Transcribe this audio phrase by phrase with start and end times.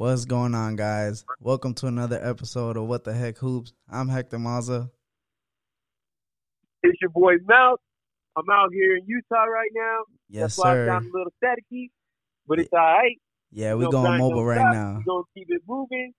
[0.00, 1.26] What's going on, guys?
[1.42, 3.74] Welcome to another episode of What the Heck Hoops.
[3.86, 4.90] I'm Hector Maza.
[6.82, 7.80] It's your boy Mouth.
[8.34, 9.98] I'm out here in Utah right now.
[10.30, 11.08] Yes, That's why I'm sir.
[11.10, 11.90] a little staticky,
[12.48, 13.18] but it's all right.
[13.52, 14.72] Yeah, We we're going mobile right stop.
[14.72, 14.94] now.
[14.94, 16.14] We're going to keep it moving.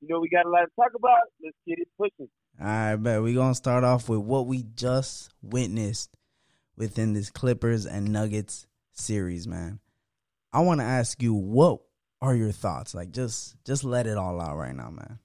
[0.00, 1.18] You know, we got a lot to talk about.
[1.42, 2.30] Let's get it pushing.
[2.60, 6.16] All right, bet we're gonna start off with what we just witnessed
[6.76, 9.80] within this Clippers and Nuggets series, man.
[10.52, 11.80] I want to ask you, what
[12.24, 12.94] are your thoughts?
[12.94, 15.18] Like, just just let it all out right now, man.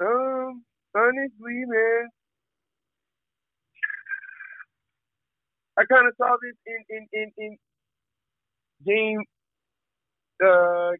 [0.00, 2.08] Um, honestly, man,
[5.78, 7.56] I kind of saw this in in in in
[8.86, 9.20] game
[10.44, 10.90] uh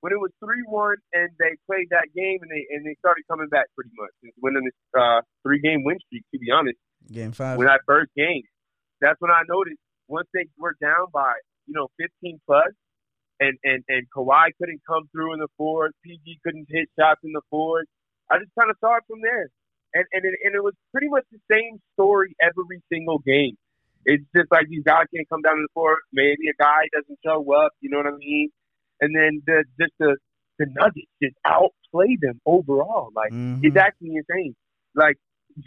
[0.00, 3.24] when it was three one and they played that game and they and they started
[3.28, 6.24] coming back pretty much and winning this uh three game win streak.
[6.32, 6.78] To be honest,
[7.10, 7.58] Game five.
[7.58, 8.42] when that first game,
[9.00, 11.32] that's when I noticed once they were down by
[11.66, 12.72] you know 15 plus,
[13.40, 17.32] and and and Kawhi couldn't come through in the fourth, PG couldn't hit shots in
[17.32, 17.86] the fourth.
[18.30, 19.48] I just kind of saw it from there,
[19.94, 23.56] and and it, and it was pretty much the same story every single game.
[24.04, 25.98] It's just like these guys can't come down in the fourth.
[26.12, 27.72] Maybe a guy doesn't show up.
[27.80, 28.50] You know what I mean?
[29.00, 30.16] And then the just the
[30.58, 33.10] the Nuggets just outplay them overall.
[33.14, 33.60] Like Mhm.
[33.62, 34.54] it's actually insane.
[34.94, 35.16] Like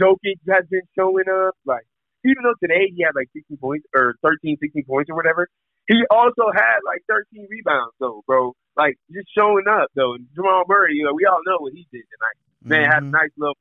[0.02, 1.56] Jokic has been showing up.
[1.66, 1.86] Like
[2.26, 5.48] even though today he had like 16 points or 13, 16 points or whatever,
[5.90, 8.54] he also had like 13 rebounds though, bro.
[8.78, 10.14] Like just showing up though.
[10.14, 12.38] And Jamal Murray, you know, we all know what he did tonight.
[12.62, 13.12] Man had a Mhm.
[13.18, 13.58] nice little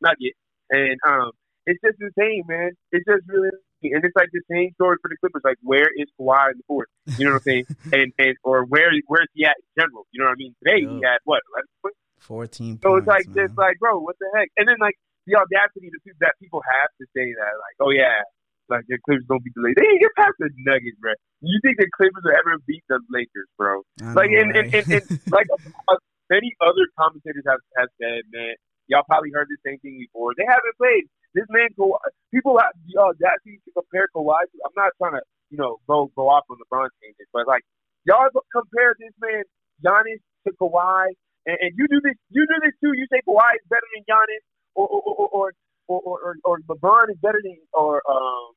[0.00, 0.34] nugget,
[0.70, 1.32] and um,
[1.66, 2.70] it's just insane, man.
[2.92, 3.50] It's just really.
[3.82, 5.42] And it's like the same story for the Clippers.
[5.42, 6.86] Like, where is Kawhi in the fourth?
[7.18, 7.66] You know what I'm saying?
[7.92, 10.06] and and or where where's he at in general?
[10.12, 10.54] You know what I mean?
[10.62, 11.98] Today he had what 11 points.
[12.22, 12.78] Fourteen.
[12.80, 14.48] So it's like points, just like, bro, what the heck?
[14.56, 14.94] And then like
[15.26, 15.90] the audacity
[16.22, 18.22] that people have to say that, like, oh yeah,
[18.68, 19.80] like the Clippers don't beat the Lakers.
[19.82, 21.12] They ain't get past the Nuggets, bro.
[21.42, 23.82] You think the Clippers will ever beat the Lakers, bro?
[24.14, 24.86] Like, and- and- right?
[24.86, 25.96] and- and, Like uh,
[26.30, 28.54] many other commentators have, have said, man,
[28.88, 30.32] y'all probably heard the same thing before.
[30.36, 31.04] They haven't played.
[31.34, 31.96] This man, Kawhi,
[32.32, 34.36] people have the audacity to compare Kawhi.
[34.52, 37.64] To, I'm not trying to, you know, go go off on LeBron James, but like
[38.04, 39.40] y'all compare this man
[39.80, 41.08] Giannis to Kawhi,
[41.48, 42.92] and, and you do this, you do this too.
[42.92, 44.44] You say Kawhi is better than Giannis,
[44.76, 45.46] or or or or
[45.88, 48.52] or, or, or, or LeBron is better than, or um,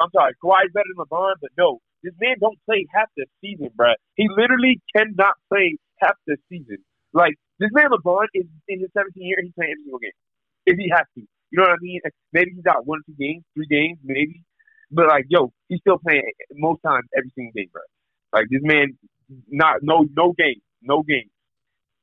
[0.00, 3.26] I'm sorry, Kawhi is better than LeBron, but no, this man don't play half the
[3.40, 3.94] season, bruh.
[4.14, 6.78] He literally cannot play half the season.
[7.12, 10.18] Like this man LeBron is in his 17 year, he's playing every single game
[10.66, 11.22] if he has to.
[11.50, 12.00] You know what I mean?
[12.32, 14.44] Maybe he's got one, two games, three games, maybe.
[14.90, 16.22] But like, yo, he's still playing
[16.54, 17.82] most times every single game, bro.
[18.32, 18.98] Like this man,
[19.50, 21.30] not no no game, no game.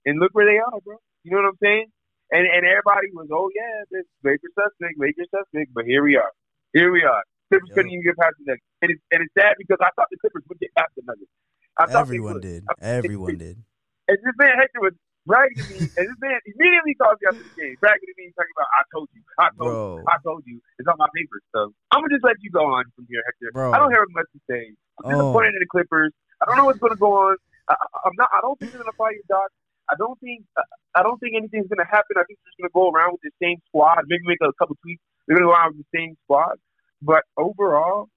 [0.05, 0.97] And look where they are, bro.
[1.23, 1.85] You know what I'm saying?
[2.31, 5.69] And and everybody was, oh yeah, this Lakers suspect, Lakers suspect.
[5.73, 6.31] But here we are,
[6.73, 7.21] here we are.
[7.53, 7.75] Clippers Yo.
[7.77, 10.17] couldn't even get past the Nuggets, and it's and it's sad because I thought the
[10.17, 11.29] Clippers would get past the Nuggets.
[11.77, 12.65] I thought Everyone did.
[12.65, 13.61] I Everyone did.
[14.09, 14.97] And this man Hector was
[15.29, 18.33] bragging to me, and this man immediately called me after the game, bragging to me,
[18.33, 20.57] talking about, I told you, I told you, I told you.
[20.81, 21.37] It's on my paper.
[21.53, 23.53] So I'm gonna just let you go on from here, Hector.
[23.53, 23.73] Bro.
[23.73, 24.73] I don't have much to say.
[25.05, 25.09] I'm Oh.
[25.13, 26.09] disappointed in the Clippers.
[26.41, 27.37] I don't know what's gonna go on.
[27.69, 28.29] I, I'm not.
[28.33, 29.49] I don't think they're gonna fire you, Doc.
[29.89, 30.43] I don't think.
[30.95, 32.15] I don't think anything's gonna happen.
[32.17, 34.03] I think they're just gonna go around with the same squad.
[34.07, 35.01] Maybe make a couple tweaks.
[35.27, 36.57] They're gonna go around with the same squad.
[37.01, 38.09] But overall,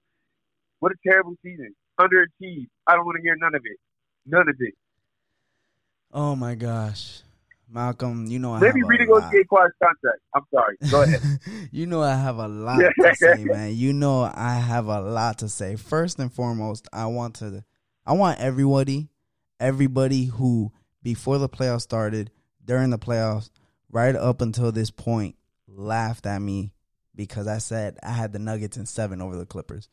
[0.79, 1.75] what a terrible season.
[1.99, 2.67] Underachieved.
[2.87, 3.77] I don't want to hear none of it.
[4.25, 4.73] None of it.
[6.11, 7.21] Oh my gosh,
[7.69, 8.99] Malcolm, you know I Maybe have lot.
[9.31, 10.21] renegotiate Kawhi's contract.
[10.33, 10.77] I'm sorry.
[10.89, 11.21] Go ahead.
[11.71, 13.75] you know I have a lot to say, man.
[13.75, 15.75] You know I have a lot to say.
[15.75, 17.63] First and foremost, I want to
[18.07, 19.09] I want everybody,
[19.59, 20.71] everybody who
[21.03, 22.31] before the playoffs started,
[22.63, 23.49] during the playoffs,
[23.91, 25.35] right up until this point,
[25.67, 26.73] laughed at me
[27.15, 29.89] because I said I had the Nuggets in seven over the Clippers.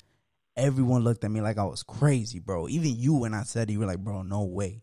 [0.57, 2.69] Everyone looked at me like I was crazy, bro.
[2.69, 4.83] Even you when I said it, you were like, bro, no way.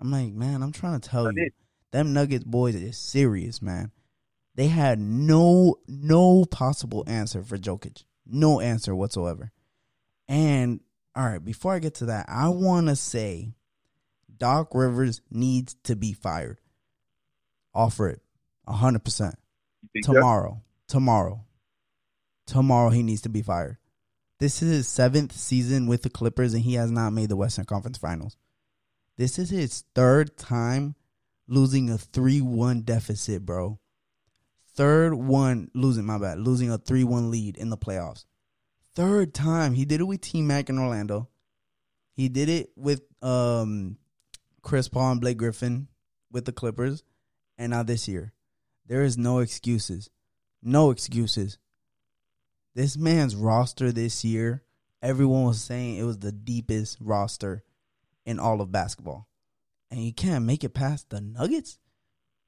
[0.00, 1.50] I'm like, man, I'm trying to tell you.
[1.92, 3.92] Them Nuggets boys is serious, man.
[4.54, 8.04] They had no no possible answer for Jokic.
[8.26, 9.52] No answer whatsoever.
[10.28, 10.80] And
[11.14, 13.52] all right, before I get to that, I want to say
[14.42, 16.58] Doc Rivers needs to be fired.
[17.72, 18.22] Offer it.
[18.68, 18.96] 100%.
[18.98, 20.14] You think so?
[20.14, 20.62] Tomorrow.
[20.88, 21.44] Tomorrow.
[22.48, 23.76] Tomorrow he needs to be fired.
[24.40, 27.66] This is his seventh season with the Clippers and he has not made the Western
[27.66, 28.36] Conference Finals.
[29.16, 30.96] This is his third time
[31.46, 33.78] losing a 3-1 deficit, bro.
[34.74, 38.24] Third one losing, my bad, losing a 3-1 lead in the playoffs.
[38.96, 39.74] Third time.
[39.74, 41.28] He did it with T Mac in Orlando.
[42.12, 43.98] He did it with um
[44.62, 45.88] Chris Paul and Blake Griffin
[46.30, 47.02] with the Clippers.
[47.58, 48.32] And now this year.
[48.86, 50.10] There is no excuses.
[50.62, 51.58] No excuses.
[52.74, 54.62] This man's roster this year,
[55.02, 57.62] everyone was saying it was the deepest roster
[58.24, 59.28] in all of basketball.
[59.90, 61.78] and you can't make it past the Nuggets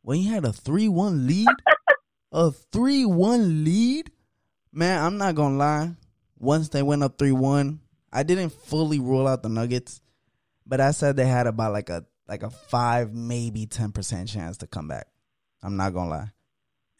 [0.00, 1.46] when you had a three one lead,
[2.32, 4.10] a three one lead.
[4.72, 5.94] Man, I'm not gonna lie.
[6.38, 7.80] Once they went up three one,
[8.10, 10.00] I didn't fully rule out the Nuggets,
[10.66, 14.56] but I said they had about like a like a five, maybe ten percent chance
[14.58, 15.06] to come back.
[15.62, 16.30] I'm not gonna lie.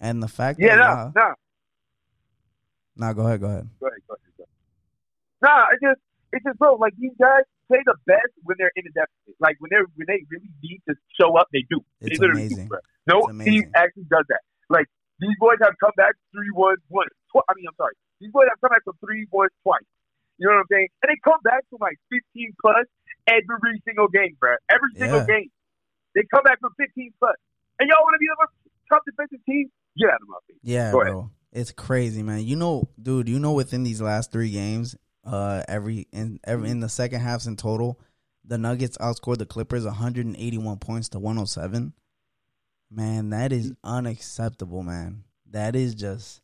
[0.01, 1.35] And the fact Yeah, that no, no.
[2.97, 3.69] nah, go ahead, go ahead.
[3.81, 4.33] Go ahead, go ahead.
[4.39, 4.49] Go ahead.
[5.43, 6.01] Nah, it just,
[6.33, 6.75] it's just, bro.
[6.77, 9.37] Like these guys play the best when they're in a deficit.
[9.41, 11.81] Like when they're when they really need to show up, they do.
[12.01, 12.65] It's they literally amazing.
[12.65, 12.79] do, bro.
[13.07, 13.53] No It's amazing.
[13.53, 14.41] team actually does that.
[14.69, 14.87] Like
[15.21, 17.07] these boys have come back three one one.
[17.33, 17.95] Tw- I mean, I'm sorry.
[18.21, 19.85] These boys have come back from three one twice.
[20.39, 20.89] You know what I'm saying?
[21.03, 22.87] And they come back from like 15 plus
[23.27, 24.55] every single game, bro.
[24.71, 25.27] Every single Yeah.
[25.39, 25.51] game.
[26.15, 27.37] They come back from 15 plus.
[27.79, 28.47] And y'all want to be the
[28.91, 29.71] top defensive team?
[29.99, 30.59] Get out of my face.
[30.63, 31.13] Yeah, Go ahead.
[31.13, 31.31] bro.
[31.53, 32.43] It's crazy, man.
[32.45, 36.81] You know, dude, you know within these last three games, uh every in every in
[36.81, 37.99] the second halves in total,
[38.45, 41.95] the Nuggets outscored the Clippers 181 points to 107.
[42.91, 45.25] Man, that is unacceptable, man.
[45.51, 46.43] That is just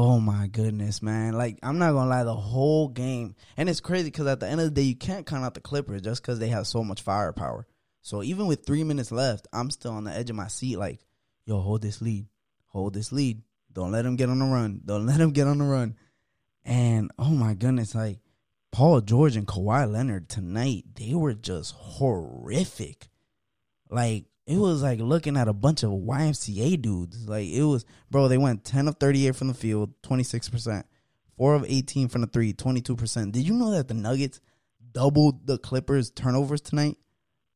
[0.00, 1.32] Oh my goodness, man.
[1.32, 4.60] Like I'm not gonna lie, the whole game and it's crazy because at the end
[4.60, 7.02] of the day you can't count out the Clippers just because they have so much
[7.02, 7.66] firepower.
[8.00, 11.00] So even with three minutes left, I'm still on the edge of my seat, like,
[11.46, 12.28] yo, hold this lead.
[12.66, 13.42] Hold this lead.
[13.72, 14.82] Don't let him get on the run.
[14.84, 15.96] Don't let him get on the run.
[16.64, 18.20] And oh my goodness, like
[18.70, 23.08] Paul George and Kawhi Leonard tonight, they were just horrific.
[23.90, 27.28] Like it was like looking at a bunch of YMCA dudes.
[27.28, 28.26] Like it was, bro.
[28.28, 30.86] They went ten of thirty-eight from the field, twenty-six percent.
[31.36, 33.32] Four of eighteen from the three, 22 percent.
[33.32, 34.40] Did you know that the Nuggets
[34.92, 36.96] doubled the Clippers turnovers tonight?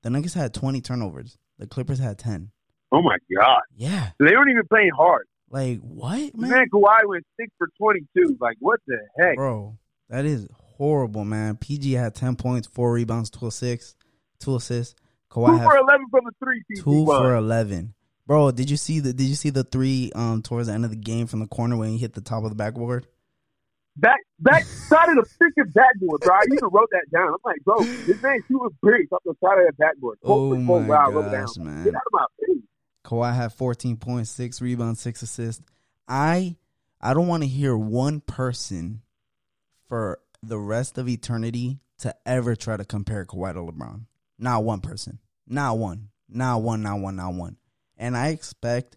[0.03, 1.39] The Nuggets had twenty turnovers.
[1.59, 2.51] The Clippers had ten.
[2.93, 3.63] Oh my god.
[3.75, 5.27] Yeah, They weren't even playing hard.
[5.51, 6.67] like what, Man, man?
[6.73, 8.37] Kawhi went six for 22.
[8.41, 9.37] Like what the heck?
[9.37, 9.79] Bro,
[10.11, 10.47] that is
[10.77, 11.57] horrible, man.
[11.57, 13.97] PG had ten points, four rebounds, two assists,
[14.39, 14.95] two assists.
[15.33, 16.63] Kawhi Two for 11 from the three.
[16.77, 17.19] Two was.
[17.21, 17.95] for eleven.
[18.27, 20.91] Bro, did you see the did you see the three um towards the end of
[20.91, 23.07] the game from the corner when he hit the top of the backboard?
[23.97, 26.35] back back side of the freaking backboard, bro.
[26.35, 27.29] I even wrote that down.
[27.29, 30.19] I'm like, bro, this man shooting bricks up the side of that backboard.
[30.23, 31.47] Oh Quote my wow, wrote it down.
[31.47, 31.85] gosh, man.
[31.85, 32.63] Get out of my face.
[33.05, 35.63] Kawhi had 14 points, six rebounds, six assists.
[36.09, 36.57] I
[37.01, 39.03] I don't want to hear one person
[39.89, 44.07] for the rest of eternity to ever try to compare Kawhi to LeBron.
[44.43, 45.21] Not one person.
[45.47, 46.09] Not one.
[46.29, 46.83] Not one.
[46.83, 47.17] Not one.
[47.17, 47.57] Not one.
[47.97, 48.97] And I expect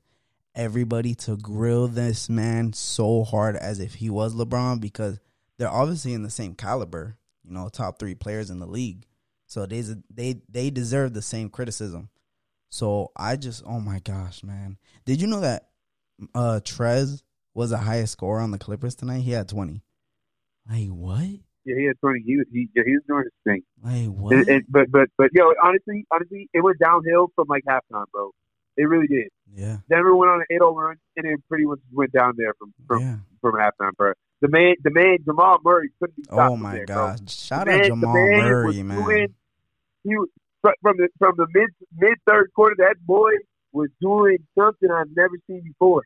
[0.56, 5.20] everybody to grill this man so hard as if he was LeBron because
[5.58, 9.06] they're obviously in the same caliber, you know, top three players in the league.
[9.46, 12.10] So they they they deserve the same criticism.
[12.70, 14.78] So I just, oh my gosh, man!
[15.06, 15.70] Did you know that
[16.34, 17.22] uh Trez
[17.54, 19.20] was the highest scorer on the Clippers tonight?
[19.20, 19.84] He had twenty.
[20.68, 21.40] Like what?
[21.66, 22.22] Yeah, he had 20.
[22.26, 23.64] He was he, yeah, he was doing his thing.
[23.84, 24.34] Like what?
[24.34, 28.32] And, and, but but but yo, honestly, honestly, it went downhill from like halftime, bro.
[28.78, 29.30] It really did.
[29.56, 32.74] yeah, Denver went on an 8-0 run, and it pretty much went down there from
[32.88, 33.16] from, yeah.
[33.42, 34.14] from halftime, bro.
[34.42, 36.52] The man, the man, Jamal Murray couldn't be oh stopped.
[36.52, 37.20] Oh my there, gosh!
[37.20, 37.28] Bro.
[37.30, 39.04] Shout The out man- the Jamal man Murray, man.
[39.04, 39.36] doing-
[40.04, 40.30] he was
[40.62, 42.76] from the from the mid mid third quarter.
[42.78, 43.32] That boy
[43.72, 46.04] was doing something I've never seen before.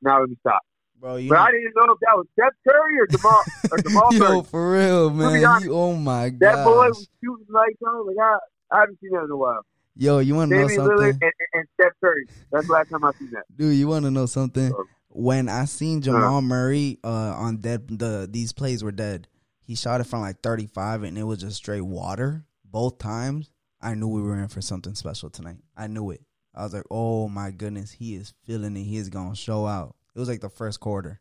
[0.00, 0.62] Now let me stop.
[1.00, 3.78] Bro, you But know, I didn't know if that was Steph Curry or Jamal or
[3.82, 4.42] Jamal yo, Murray.
[4.44, 5.44] for real, man.
[5.44, 8.14] honest, You, oh my god, That boy was shooting like something.
[8.16, 8.24] Like
[8.72, 9.60] I, I haven't seen that in a while.
[9.98, 12.28] Yo, you want to know something, Lillard and, and, Steph Curry.
[12.52, 13.44] That's the last time I seen that.
[13.56, 13.76] dude?
[13.76, 14.72] You want to know something?
[15.08, 19.28] When I seen Jamal Murray uh on dead, the these plays were dead.
[19.58, 23.50] He shot it from like thirty five, and it was just straight water both times.
[23.80, 25.56] I knew we were in for something special tonight.
[25.76, 26.20] I knew it.
[26.54, 28.82] I was like, oh my goodness, he is feeling it.
[28.84, 29.95] He is gonna show out.
[30.16, 31.20] It was like the first quarter,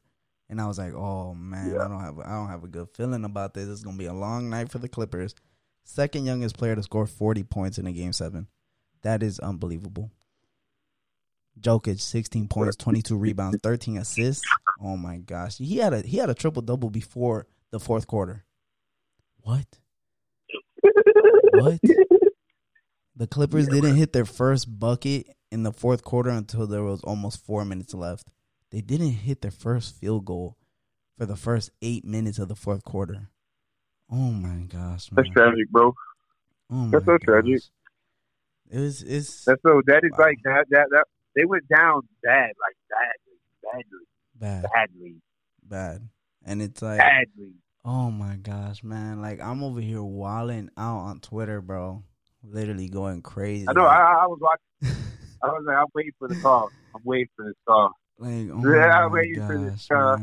[0.49, 3.25] and I was like, oh man, I don't have I don't have a good feeling
[3.25, 3.67] about this.
[3.67, 5.35] It's gonna be a long night for the Clippers.
[5.83, 8.47] Second youngest player to score forty points in a game seven.
[9.01, 10.11] That is unbelievable.
[11.59, 14.47] Jokic, sixteen points, twenty two rebounds, thirteen assists.
[14.81, 18.45] Oh my gosh, he had a he had a triple double before the fourth quarter.
[19.41, 19.65] What?
[21.51, 21.81] What?
[23.17, 27.45] The Clippers didn't hit their first bucket in the fourth quarter until there was almost
[27.45, 28.31] four minutes left.
[28.75, 30.57] They didn't hit their first field goal
[31.17, 33.29] for the first eight minutes of the fourth quarter.
[34.11, 35.23] Oh my gosh, man!
[35.23, 35.95] That's tragic, bro.
[36.69, 37.61] Oh that's so tragic.
[38.69, 39.81] It was it's That's so.
[39.87, 40.25] That is Wow.
[40.25, 40.65] like that.
[40.71, 41.05] That that
[41.37, 44.05] they went down bad, like badly, badly,
[44.35, 45.15] bad, badly,
[45.63, 46.09] bad,
[46.45, 47.53] and it's like badly.
[47.85, 49.21] Oh my gosh, man!
[49.21, 52.03] Like I'm over here wilding out on Twitter, bro.
[52.43, 53.67] Literally going crazy.
[53.69, 53.85] I know.
[53.85, 54.97] I, I was watching.
[55.41, 56.73] I was like, I'm waiting for the call.
[56.93, 57.93] I'm waiting for the call.
[58.17, 60.17] Like, oh Yeah, I'm waiting for this, uh.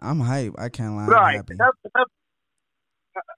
[0.00, 0.54] I'm hype.
[0.58, 1.06] I can't lie.
[1.06, 2.08] But all I'm right, enough, enough,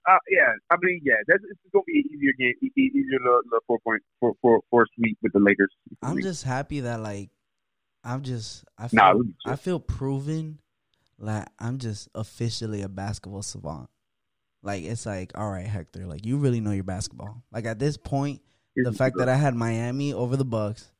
[0.08, 3.60] uh, yeah, I mean, yeah, that's it's gonna be an easier game, easier little, little
[3.66, 5.70] four point four four four sweep with the Lakers.
[6.02, 7.30] I'm just happy that like
[8.02, 10.58] I'm just I feel Nah, I feel proven
[11.18, 13.88] like I'm just officially a basketball savant.
[14.62, 17.42] Like it's like, all right, Hector, like you really know your basketball.
[17.52, 18.40] Like at this point,
[18.76, 20.90] the fact that I had Miami over the Bucks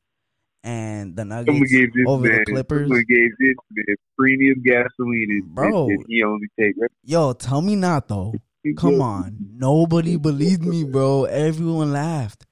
[0.65, 1.73] and the Nuggets
[2.07, 2.89] over man, the Clippers.
[2.89, 5.89] someone gave this man premium gasoline, and, Bro.
[5.89, 6.75] and he only take.
[7.05, 8.35] Yo, tell me not though.
[8.77, 9.37] Come on.
[9.53, 11.25] Nobody believed me, bro.
[11.25, 12.45] Everyone laughed.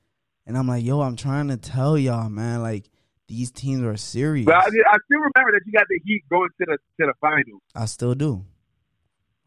[0.46, 2.88] And I'm like, yo, I'm trying to tell y'all, man, like
[3.26, 4.46] these teams are serious.
[4.46, 7.14] But I, I still remember that you got the Heat going to the to the
[7.20, 7.60] finals.
[7.74, 8.44] I still do.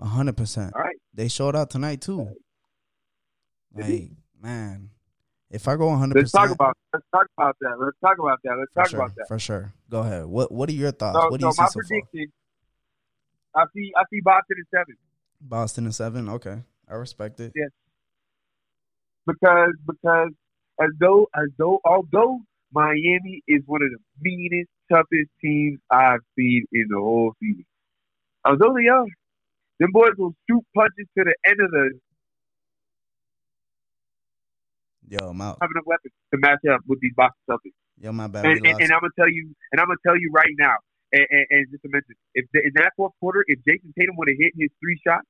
[0.01, 0.73] A hundred percent.
[0.75, 2.29] All right, They showed out tonight too.
[3.75, 4.11] Like,
[4.41, 4.89] man.
[5.51, 7.75] If I go 100 let's talk about let's talk about that.
[7.79, 8.55] Let's talk about that.
[8.57, 9.27] Let's talk sure, about that.
[9.27, 9.73] for sure.
[9.89, 10.25] Go ahead.
[10.25, 11.17] What What are your thoughts?
[11.17, 11.83] So, what do so you see my so far?
[11.87, 12.31] prediction,
[13.55, 14.97] I see I see Boston in seven
[15.41, 16.29] Boston and seven.
[16.29, 17.53] Okay, I respect it.
[17.55, 17.69] Yes,
[19.25, 20.29] because because
[20.79, 22.39] as though as though although
[22.71, 27.65] Miami is one of the meanest, toughest teams I've seen in the whole season.
[28.45, 29.05] Although they are,
[29.79, 31.99] them boys will shoot punches to the end of the
[35.09, 35.57] Yo, I'm out.
[35.59, 37.73] have enough weapons to match up with these Boston Celtics.
[37.99, 38.45] Yo, my bad.
[38.45, 40.77] And, and, and I'm gonna tell you, and I'm gonna tell you right now,
[41.11, 44.15] and, and, and just to mention, if the, in that fourth quarter, if Jayson Tatum
[44.17, 45.25] would have hit his three shots,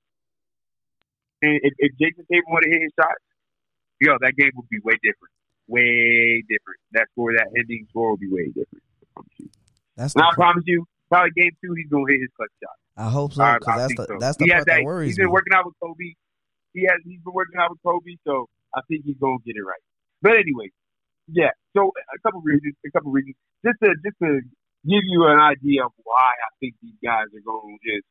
[1.42, 3.24] and if, if Jayson Tatum would have hit his shots,
[4.04, 5.32] yo, that game would be way different,
[5.68, 6.80] way different.
[6.92, 8.84] That score, that ending score, would be way different.
[8.84, 9.50] I promise you.
[9.96, 12.76] That's And I promise you, probably game two, he's gonna hit his clutch shot.
[13.00, 14.18] I hope so I, because that's the so.
[14.20, 14.84] that's the he part that that.
[14.84, 15.32] worries He's been me.
[15.32, 16.12] working out with Kobe.
[16.76, 17.00] He has.
[17.08, 19.82] He's been working out with Kobe, so I think he's gonna get it right.
[20.22, 20.70] But anyway,
[21.28, 21.52] yeah.
[21.76, 22.76] So a couple reasons.
[22.86, 23.36] A couple reasons.
[23.66, 24.42] Just to just to
[24.86, 28.06] give you an idea of why I think these guys are gonna just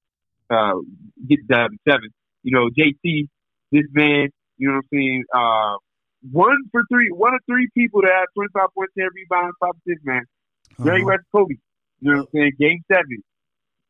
[0.50, 0.78] uh,
[1.26, 2.10] get the seven.
[2.42, 3.28] You know, JT,
[3.72, 4.28] this man.
[4.56, 5.24] You know what I'm saying?
[5.34, 5.74] Uh,
[6.32, 7.10] one for three.
[7.10, 10.22] One of three people that have 25 points, 10 rebounds, five assists, man.
[10.82, 11.14] Jerry Uh-huh.
[11.14, 11.54] West Kobe.
[12.00, 12.52] You know what I'm saying?
[12.58, 13.22] Game seven.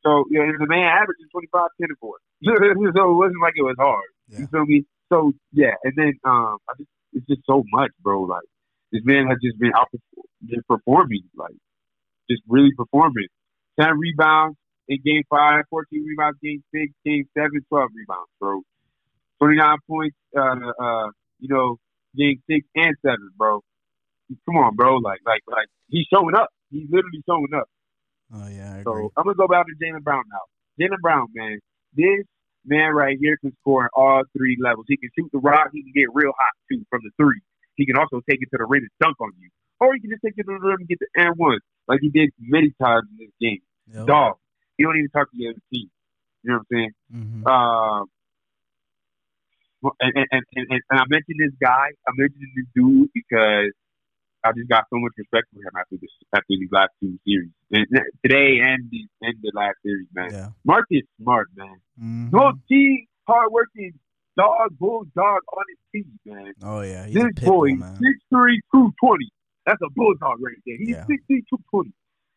[0.04, 2.16] So you know, the man averaging 25, 10 and 4.
[2.44, 4.04] so it wasn't like it was hard.
[4.28, 4.40] Yeah.
[4.40, 4.84] You feel me?
[5.10, 8.22] So yeah, and then um I just it's just so much, bro.
[8.22, 8.44] Like
[8.92, 9.88] this man has just been out
[10.46, 11.54] just performing, like
[12.30, 13.28] just really performing.
[13.80, 14.56] Ten rebounds
[14.88, 18.62] in game five, 14 rebounds game six, game seven, 12 rebounds, bro.
[19.38, 21.76] Twenty nine points uh uh you know,
[22.16, 23.60] game six and seven, bro.
[24.46, 24.96] Come on, bro.
[24.96, 26.48] Like like like he's showing up.
[26.70, 27.68] He's literally showing up.
[28.34, 29.08] Oh yeah, I So agree.
[29.16, 30.44] I'm gonna go back to Jaylen Brown now.
[30.78, 31.58] Jaylen Brown, man,
[31.94, 32.26] this
[32.64, 34.86] man right here can score on all three levels.
[34.88, 35.68] He can shoot the rock.
[35.72, 37.40] He can get real hot too from the three.
[37.76, 39.48] He can also take it to the rim and dunk on you,
[39.80, 42.00] or he can just take it to the rim and get the and one, like
[42.00, 43.62] he did many times in this game.
[43.94, 44.06] Yep.
[44.06, 44.34] Dog,
[44.76, 45.90] he don't even talk to the other team.
[46.42, 46.92] You know what I'm saying?
[47.14, 47.46] Mhm.
[47.46, 48.06] Um,
[50.00, 51.90] and, and, and, and, and I mentioned this guy.
[52.06, 53.72] I mentioned this dude because
[54.44, 57.50] I just got so much respect for him after this after these last two series,
[57.72, 57.86] and,
[58.24, 60.30] today and the and the last series, man.
[60.30, 60.78] Yeah.
[60.90, 61.76] is Smart, man.
[62.00, 62.32] Mhm.
[62.32, 63.92] No team, hardworking
[64.36, 66.52] dog, bulldog on his team, man.
[66.62, 69.28] Oh yeah, he's this boy, six three, two twenty.
[69.66, 70.76] That's a bulldog right there.
[70.78, 71.06] He's Yeah.
[71.06, 71.92] six three, two twenty.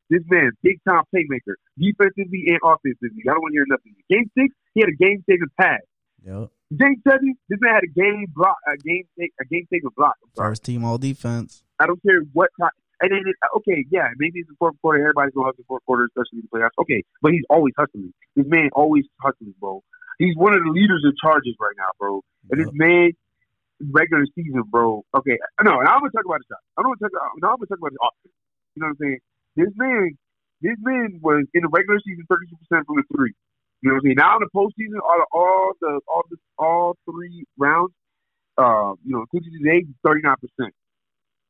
[0.10, 3.24] This man, big time playmaker, defensively and offensively.
[3.30, 3.96] I don't want to hear nothing.
[4.10, 5.80] Game six, he had a game saving pass.
[6.26, 6.50] Yep.
[6.78, 10.16] Game seven, this man had a game block, a game a game saving block.
[10.36, 11.64] First team all defense.
[11.82, 12.70] I don't care what time.
[13.02, 15.02] And then, it, okay, yeah, maybe it's the fourth quarter.
[15.02, 16.78] Everybody's going to hustle the fourth quarter, especially in the playoffs.
[16.80, 18.14] Okay, but he's always hustling.
[18.36, 19.82] This man always hustling, bro.
[20.20, 22.22] He's one of the leaders of charges right now, bro.
[22.52, 22.68] And Yep.
[22.70, 23.10] this man,
[23.90, 25.02] regular season, bro.
[25.18, 26.62] Okay, no, and I'm gonna talk about the shot.
[26.78, 27.10] I'm gonna talk.
[27.42, 28.36] Now I'm gonna talk about the offense.
[28.76, 29.20] You know what I'm saying?
[29.58, 30.18] This man,
[30.62, 33.34] this man was in the regular season 32 percent from the three.
[33.82, 34.22] You know what I'm saying?
[34.22, 37.94] Now in the postseason, all the, all the all the all three rounds,
[38.62, 40.74] uh, you know, including today, 39 percent.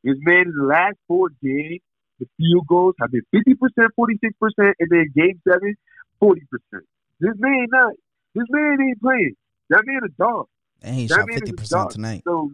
[0.04, 1.80] This man in the last four games,
[2.20, 5.76] the field goals have been 50 percent, 46 percent, and then game seven,
[6.20, 6.88] 40 percent.
[7.20, 7.94] This man not.
[8.34, 9.36] This man ain't playing.
[9.70, 10.48] That man a dog.
[10.82, 11.92] And he That shot man fifty a percent dog.
[11.92, 12.22] tonight.
[12.26, 12.52] So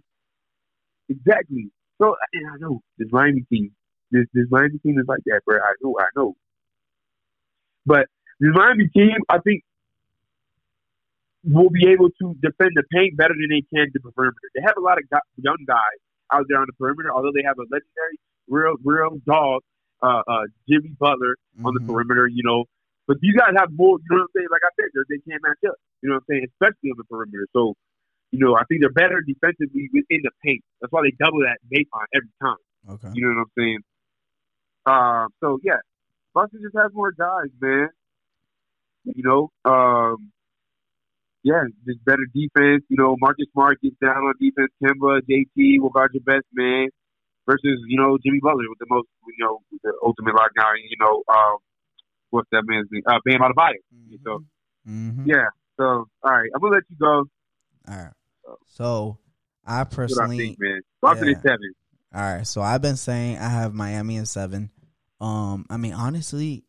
[1.09, 1.71] exactly.
[2.01, 3.71] So and I know this Miami team,
[4.11, 5.57] this this Miami team is like that, bro.
[5.57, 6.35] I know, I know.
[7.85, 8.07] But
[8.39, 9.63] this Miami team, I think,
[11.43, 14.37] will be able to defend the paint better than they can the perimeter.
[14.53, 15.03] They have a lot of
[15.37, 15.99] young guys
[16.31, 18.17] out there on the perimeter, although they have a legendary,
[18.47, 19.61] real, real dog,
[20.01, 21.87] uh, uh, Jimmy Butler on the Mhm.
[21.87, 22.27] perimeter.
[22.27, 22.65] You know,
[23.07, 23.97] but these guys have more.
[23.99, 24.47] You know what I'm saying?
[24.51, 25.75] Like I said, they're- can't match up.
[26.01, 26.45] You know what I'm saying?
[26.53, 27.47] Especially on the perimeter.
[27.53, 27.75] So
[28.31, 30.61] you know, I think they're better defensively within the paint.
[30.81, 32.57] That's why they double that baseline every time.
[32.89, 33.09] Okay.
[33.13, 33.79] You know what I'm saying?
[34.85, 35.79] Um, so yeah,
[36.33, 37.89] Boston just has more guys, man.
[39.05, 40.31] You know, um,
[41.47, 42.83] yeah, just better defense.
[42.91, 44.71] You know, Marcus Smart gets down on defense.
[44.83, 46.89] Kemba, JT will guard your best man
[47.47, 50.75] versus you know Jimmy Butler with the most you know the ultimate lockdown.
[50.83, 51.57] You know, um,
[52.31, 53.03] what's that man's name?
[53.07, 53.79] Uh, Bam Adebayo.
[53.95, 54.15] Mm-hmm.
[54.25, 54.43] So
[54.87, 55.29] Mm-hmm.
[55.29, 55.47] yeah.
[55.77, 57.25] So all right, I'm gonna let you go.
[57.87, 58.13] All right.
[58.67, 59.17] So
[59.65, 60.81] I what I personally, think, man.
[61.03, 61.41] Yeah.
[61.41, 61.73] seven.
[62.15, 62.47] all right.
[62.47, 64.71] So I've been saying I have Miami in seven.
[65.19, 66.63] Um, I mean, honestly,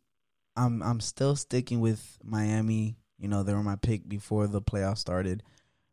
[0.56, 2.96] I'm I'm still sticking with Miami.
[3.18, 5.42] You know, they were my pick before the playoffs started,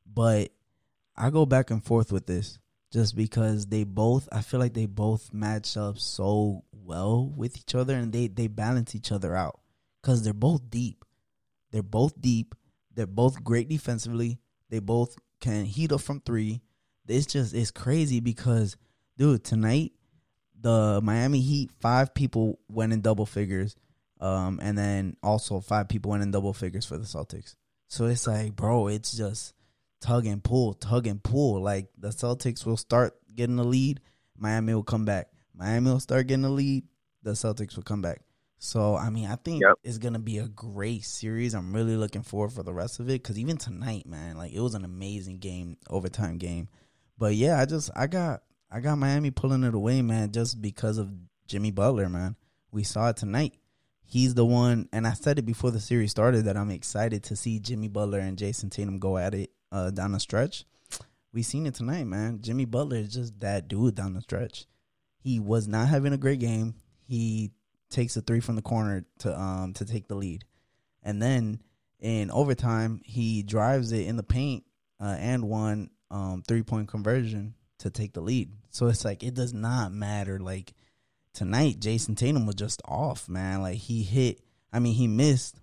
[0.05, 0.51] but
[1.17, 2.59] I go back and forth with this
[2.91, 4.29] just because they both.
[4.31, 8.47] I feel like they both match up so well with each other, and they they
[8.47, 9.59] balance each other out
[10.01, 11.03] because they're both deep.
[11.71, 12.55] They're both deep.
[12.93, 14.39] They're both great defensively.
[14.69, 16.61] They both can heat up from three.
[17.07, 18.77] It's just it's crazy because,
[19.17, 19.91] dude, tonight
[20.59, 23.75] the Miami Heat five people went in double figures,
[24.21, 27.55] um, and then also five people went in double figures for the Celtics.
[27.87, 29.53] So it's like, bro, it's just
[30.01, 31.61] tug and pull, tug and pull.
[31.61, 34.01] Like the Celtics will start getting the lead,
[34.37, 35.27] Miami will come back.
[35.53, 36.83] Miami will start getting the lead,
[37.23, 38.21] the Celtics will come back.
[38.57, 39.75] So I mean, I think Yep.
[39.83, 41.53] it's gonna be a great series.
[41.53, 44.59] I'm really looking forward for the rest of it because even tonight, man, like it
[44.61, 46.69] was an amazing game, overtime game.
[47.17, 48.41] But yeah, I just I got
[48.71, 51.11] I got Miami pulling it away, man, just because of
[51.47, 52.35] Jimmy Butler, man.
[52.71, 53.55] We saw it tonight.
[54.05, 57.35] He's the one, and I said it before the series started that I'm excited to
[57.35, 60.65] see Jimmy Butler and Jayson Tatum go at it uh, down the stretch.
[61.33, 62.39] We seen it tonight, man.
[62.41, 64.65] Jimmy Butler is just that dude down the stretch.
[65.17, 66.75] He was not having a great game.
[67.01, 67.51] He
[67.89, 70.45] takes a three from the corner to um to take the lead,
[71.03, 71.61] and then
[71.99, 74.63] in overtime he drives it in the paint
[75.01, 78.51] uh, and one um three point conversion to take the lead.
[78.69, 80.39] So it's like it does not matter.
[80.39, 80.73] Like
[81.35, 83.61] tonight, Jayson Tatum was just off, man.
[83.61, 84.41] Like he hit.
[84.73, 85.61] I mean, he missed.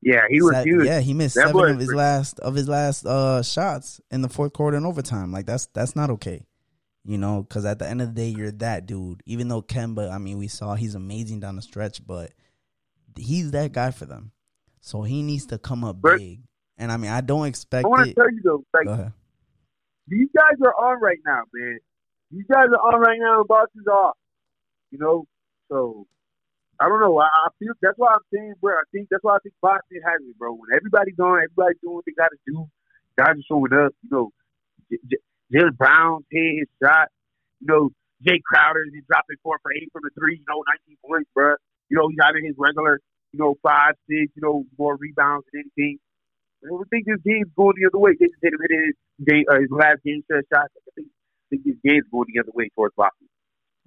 [0.00, 3.42] Yeah, he was yeah, he missed seven of his pretty- last of his last uh
[3.42, 5.30] shots in the fourth quarter and overtime.
[5.30, 6.44] Like that's that's not okay.
[7.04, 9.22] You know, because at the end of the day, you're that dude.
[9.26, 12.32] Even though Kemba, I mean, we saw he's amazing down the stretch, but
[13.16, 14.32] he's that guy for them.
[14.80, 16.40] So he needs to come up big.
[16.78, 19.12] And I mean, I don't expect I want to tell you though, like
[20.08, 21.78] these guys are on right now, man.
[22.30, 24.16] These guys are on right now, and Boston's off.
[24.92, 25.26] You know,
[25.70, 26.06] so
[26.80, 27.18] I don't know.
[27.20, 28.74] I, I feel that's why I'm saying, bro.
[28.74, 30.52] I think that's why I think Boston has it, bro.
[30.52, 32.68] When everybody's on, everybody's doing what they got to do.
[33.18, 33.92] Guys are showing up.
[34.04, 34.26] You know,
[34.90, 37.08] J- J- Jaylen Brown's hit his shot.
[37.60, 37.90] You know,
[38.26, 40.36] Jae Crowder is dropping four for eight from the three.
[40.40, 41.54] You know, 19 points, bro.
[41.90, 43.00] You know, he's having his regular,
[43.32, 44.32] you know, five, six.
[44.36, 45.98] You know, more rebounds than anything.
[46.64, 48.12] I think this game's going the other way.
[48.20, 50.68] Jayson Tatum hit his, game, uh, his last game set shot.
[50.70, 53.31] I think, I think this game's going the other way towards Boston.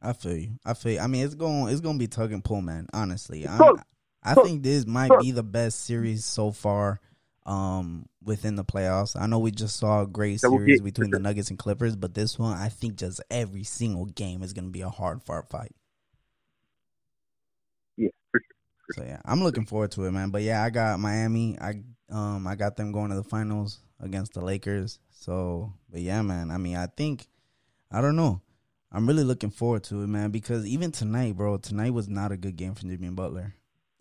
[0.05, 0.51] I feel you.
[0.63, 0.93] I feel.
[0.93, 0.99] You.
[0.99, 1.69] I mean, it's going.
[1.69, 2.87] It's going to be tug and pull, man.
[2.93, 3.81] Honestly, I'm,
[4.23, 6.99] I think this might be the best series so far.
[7.47, 11.51] Um, within the playoffs, I know we just saw a great series between the Nuggets
[11.51, 14.81] and Clippers, but this one, I think, just every single game is going to be
[14.81, 15.75] a hard fought fight.
[17.97, 18.95] Yeah, for sure.
[18.95, 20.31] So yeah, I'm looking forward to it, man.
[20.31, 21.57] But yeah, I got Miami.
[21.59, 21.75] I
[22.09, 24.99] um I got them going to the finals against the Lakers.
[25.11, 26.51] So, but yeah, man.
[26.51, 27.27] I mean, I think
[27.91, 28.41] I don't know.
[28.95, 32.37] I'm really looking forward to it, man, because even tonight, bro, tonight was not a
[32.37, 33.53] good game for Jimmy Butler.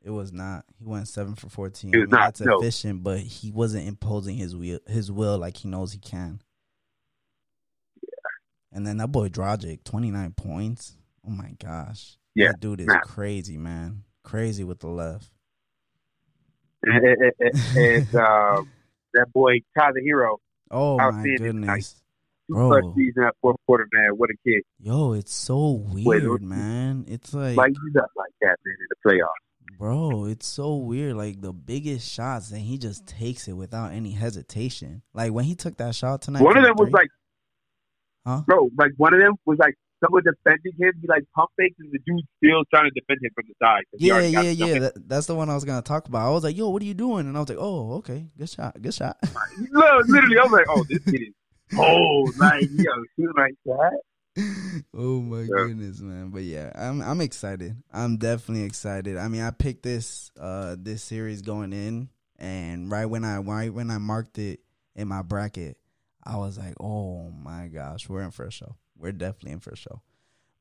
[0.04, 0.64] It was not.
[0.78, 1.92] He went seven for fourteen.
[1.92, 2.58] It was I mean, not, That's no.
[2.60, 6.40] efficient, but he wasn't imposing his will, his will like he knows he can.
[8.00, 8.08] Yeah.
[8.72, 10.94] And then that boy Dragic, twenty nine points.
[11.26, 13.00] Oh my gosh, Yeah, that dude is man.
[13.02, 14.04] crazy, man.
[14.22, 15.28] Crazy with the left.
[16.86, 18.70] And, um,
[19.14, 20.36] that boy Tyler Herro,
[20.70, 21.96] Oh my goodness.
[22.48, 22.68] Two Bro.
[22.70, 24.10] plus season at fourth quarter, man.
[24.16, 24.62] What a kid!
[24.80, 27.04] Yo, it's so weird, man.
[27.08, 29.78] It's like, Like he's up like that, man, in the playoffs.
[29.78, 31.16] bro, it's so weird.
[31.16, 35.02] Like the biggest shots, and he just takes it without any hesitation.
[35.14, 36.42] Like when he took that shot tonight.
[36.42, 37.08] One of them was like,
[38.26, 38.42] Huh?
[38.46, 40.92] bro, like one of them was like someone defending him.
[41.02, 43.82] He like pump fakes, and the dude still trying to defend him from the side.
[43.94, 44.78] yeah, yeah, yeah.
[44.80, 46.26] That, that's the one I was gonna talk about.
[46.26, 47.26] I was like, yo, what are you doing?
[47.26, 49.18] And I was like, oh, okay, good shot, good shot.
[49.72, 51.34] Look, literally, I was like, oh, this kid is
[51.76, 52.36] cold.
[52.38, 54.00] Like, yo, shoot like that.
[54.94, 55.46] oh my Yeah.
[55.66, 56.30] goodness, man!
[56.30, 57.76] But yeah, I'm I'm excited.
[57.92, 59.16] I'm definitely excited.
[59.16, 62.08] I mean, I picked this uh this series going in,
[62.38, 64.60] and right when I right when I marked it
[64.96, 65.76] in my bracket,
[66.24, 68.76] I was like, oh my gosh, we're in for a show.
[68.98, 70.02] We're definitely in for a show.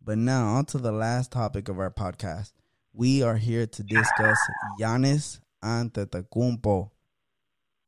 [0.06, 2.52] But now on to the last topic of our podcast.
[2.96, 4.38] We are here to discuss
[4.80, 6.92] Giannis Antetokounmpo.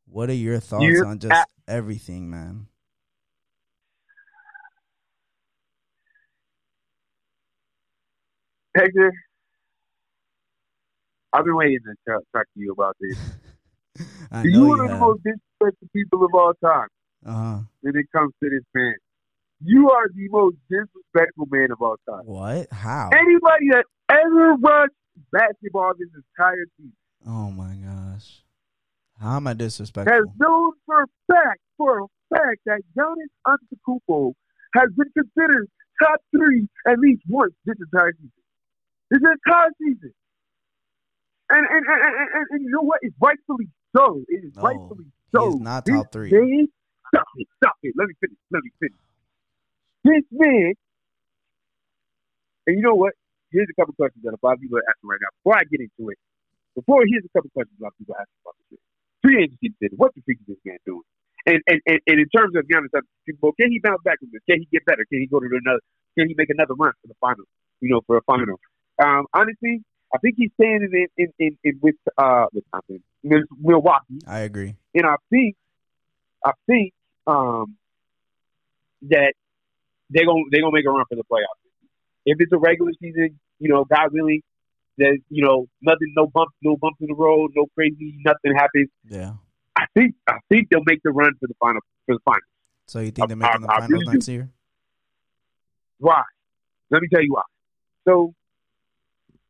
[0.08, 2.68] What are your thoughts You- on just everything, man?
[8.76, 9.12] Hector,
[11.34, 13.18] I've been waiting to talk, talk to you about this.
[14.32, 16.88] I Do know you you one of the most disrespectful people of all time
[17.26, 17.60] Uh huh.
[17.82, 18.94] when it comes to this man.
[19.62, 22.26] You are the most disrespectful man of all time.
[22.26, 22.68] What?
[22.72, 23.10] How?
[23.14, 24.94] Anybody that ever watched
[25.32, 26.94] basketball this entire season
[27.26, 28.42] Oh my gosh.
[29.22, 30.14] How am I disrespectful?
[30.14, 34.34] has known for a fact, for a fact, that Giannis Antetokounmpo
[34.76, 35.70] has been considered
[36.04, 38.32] top three at least once this entire season.
[39.12, 40.14] This entire season.
[41.50, 43.00] And and, and, and, and, and you know what?
[43.04, 44.24] It's rightfully so.
[44.28, 45.50] It is No, rightfully so.
[45.50, 46.32] is not top three.
[46.32, 46.68] man-
[47.14, 47.94] stop it, stop it.
[47.98, 48.38] Let me finish.
[48.52, 48.98] Let me finish.
[50.04, 50.74] This man,
[52.68, 53.14] and you know what?
[53.52, 55.30] Here's a couple questions that a lot of people are asking right now.
[55.42, 56.18] Before I get into it,
[56.74, 58.82] before here's a couple questions a lot of people are asking about this.
[59.22, 59.98] Free agency decision.
[60.02, 61.06] What the freak is this man doing?
[61.46, 64.42] And and, and, and in terms of Giannis Antetokounmpo, can he bounce back from this?
[64.50, 65.06] Can he get better?
[65.06, 65.82] Can he go to another?
[66.18, 67.46] Can he make another run for the final?
[67.86, 68.58] You know, for a final.
[69.04, 69.82] Um, honestly,
[70.14, 72.64] I think he's staying in in in, in with uh with
[73.24, 74.76] with Milwaukee, I agree.
[74.94, 75.56] and I think
[76.46, 76.94] I think
[77.28, 77.76] um
[79.04, 79.34] that
[80.10, 81.62] they're gonna they're gonna make a run for the playoffs.
[82.26, 84.42] If it's a regular season, you know, God willing,
[84.98, 88.90] there's you know nothing, no bumps, no bumps in the road, no crazy, nothing happens.
[89.10, 89.34] Yeah.
[89.78, 92.40] I think I think they'll make the run for the final for the final.
[92.88, 94.12] So you think they're I- making the I finals really do.
[94.14, 94.50] next year?
[95.98, 96.22] Why?
[96.92, 97.42] Let me tell you why.
[98.08, 98.34] So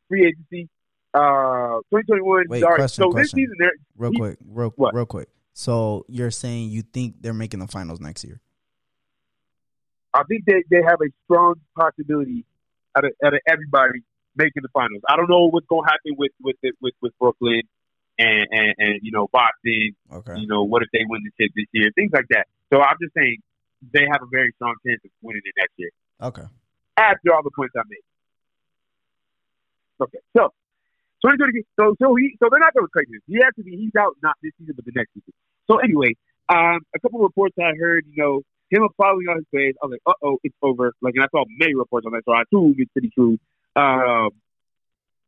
[0.08, 0.68] free agency,
[1.14, 2.44] uh, 2021.
[2.48, 2.76] Wait, sorry.
[2.76, 3.22] question, so question.
[3.22, 4.94] this season, they're Real He- quick, real What?
[4.94, 5.28] real quick.
[5.52, 8.40] So you're saying you think they're making the finals next year?
[10.14, 12.44] I think they, they have a strong possibility
[12.96, 14.00] out of, out of everybody
[14.36, 15.02] making the finals.
[15.08, 17.62] I don't know what's going to happen with with it- with with Brooklyn
[18.18, 19.92] and, and and you know Boston.
[20.12, 20.36] Okay.
[20.40, 21.90] You know what if they win the chip this year?
[21.94, 22.46] Things like that.
[22.72, 23.36] So I'm just saying
[23.92, 25.90] they have a very strong chance of winning it next year.
[26.22, 26.44] Okay.
[26.96, 28.00] After all the points I made.
[30.00, 30.52] Okay, so
[31.24, 31.64] 2020.
[31.78, 33.18] So so he so they're not going crazy.
[33.26, 33.76] He has to be.
[33.76, 35.32] He's out not this season but the next season.
[35.70, 36.14] So anyway,
[36.48, 38.04] um, a couple of reports I heard.
[38.06, 39.74] You know him following on his page.
[39.82, 40.92] I was like, uh oh, it's over.
[41.00, 43.38] Like, and I saw many reports on that, so I assume it's pretty true.
[43.76, 44.30] Um,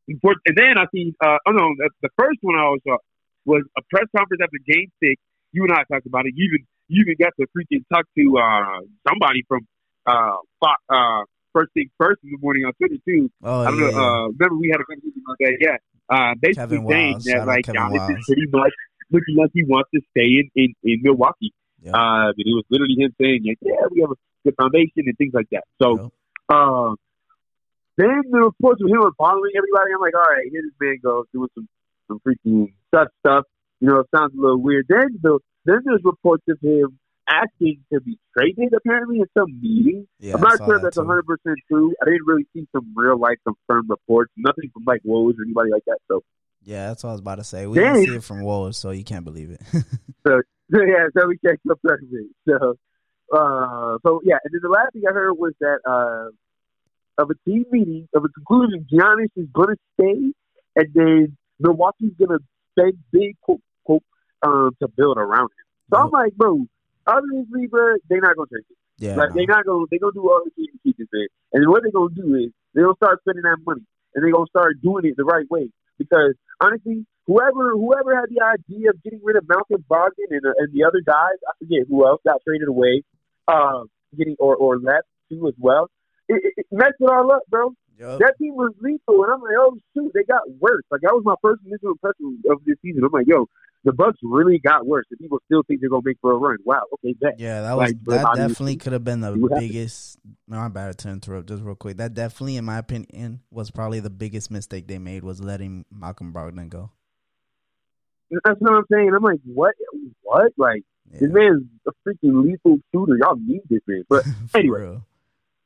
[0.09, 2.97] and then I see, uh, oh no, the, the first one I saw
[3.45, 5.21] was a press conference after Game Six.
[5.53, 6.33] You and I talked about it.
[6.35, 9.67] You even you even got to freaking talk to uh, somebody from
[10.07, 11.23] uh, Fox, uh,
[11.59, 13.31] First Thing First in the morning on Twitter too.
[13.43, 13.91] Oh I don't yeah.
[13.91, 13.99] know.
[13.99, 15.57] Uh, remember we had a conversation about that?
[15.59, 15.77] Yeah.
[16.09, 18.73] Uh, basically saying that like Giannis is pretty much
[19.11, 21.53] looking like he wants to stay in in, in Milwaukee.
[21.83, 21.93] Yeah.
[21.93, 25.17] Uh, but it was literally him saying, like, "Yeah, we have a good foundation and
[25.17, 26.11] things like that." So, Yep.
[26.51, 26.95] uh,
[27.97, 29.95] then the reports of him following everybody.
[29.95, 31.69] I'm like, "All right, here this man goes doing some
[32.09, 33.45] some freaking such stuff."
[33.81, 34.87] You know, it sounds a little weird.
[34.89, 40.07] Then the then there's reports of him asking to be traded apparently in some meeting.
[40.19, 40.35] yeah.
[40.35, 41.03] I'm not sure that that's too.
[41.03, 41.95] 100 percent true.
[42.03, 44.33] I didn't really see some real life confirmed reports.
[44.37, 45.99] Nothing from like Woj or anybody like that.
[46.09, 46.23] So
[46.65, 47.67] Yeah, that's what I was about to say.
[47.67, 47.95] We Dang.
[47.95, 49.61] didn't see it from Wolves, so you can't believe it.
[50.27, 52.29] So yeah, so we checked up everything.
[52.47, 52.75] So,
[53.33, 57.35] uh, so yeah, and then the last thing I heard was that uh, of a
[57.49, 60.33] team meeting of a conclusion, Giannis is going to stay,
[60.77, 64.03] and then Milwaukee's going to spend big quote quote
[64.43, 65.65] um, to build around him.
[65.91, 66.67] So I'm like, bro,
[67.09, 68.79] obviously, bro, they're not going to take it.
[68.99, 69.17] yeah.
[69.17, 71.29] Like they're not gonna they gonna do all the things to keep this man.
[71.53, 73.83] And what they're gonna do is they're gonna start spending that money
[74.15, 75.71] and they're gonna start doing it the right way.
[75.99, 80.53] Because honestly, whoever whoever had the idea of getting rid of Malcolm Brogdon and, uh,
[80.59, 83.03] and the other guys, I forget who else got traded away,
[83.49, 85.91] um, getting or or left too as well.
[86.29, 87.73] It, it, it messed it all up, bro.
[87.99, 88.21] Yup.
[88.21, 90.85] That team was lethal, and I'm like, oh shoot, they got worse.
[90.91, 93.03] Like that was my first initial impression of this season.
[93.03, 93.47] I'm like, yo,
[93.85, 96.57] the Bucks really got worse, and people still think they're gonna make for a run.
[96.65, 97.39] Wow, okay, bet.
[97.39, 100.19] Yeah, that was Like, that definitely could have been the biggest.
[100.49, 101.49] No, I'm about to interrupt.
[101.49, 105.23] Just real quick, that definitely, in my opinion, was probably the biggest mistake they made
[105.25, 106.91] was letting Malcolm Brogdon go.
[108.45, 109.13] That's what I'm saying.
[109.15, 109.75] I'm like, what?
[110.23, 110.53] What?
[110.59, 111.21] Like, Yeah.
[111.21, 113.17] this man's a freaking lethal shooter.
[113.17, 114.03] Y'all need this man.
[114.09, 114.81] But anyway.
[114.81, 115.07] real.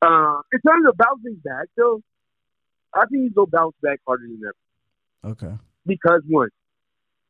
[0.02, 2.00] uh, in terms of bouncing back, though,
[2.94, 5.54] I think he's gonna bounce back harder than ever Okay.
[5.86, 6.50] because one,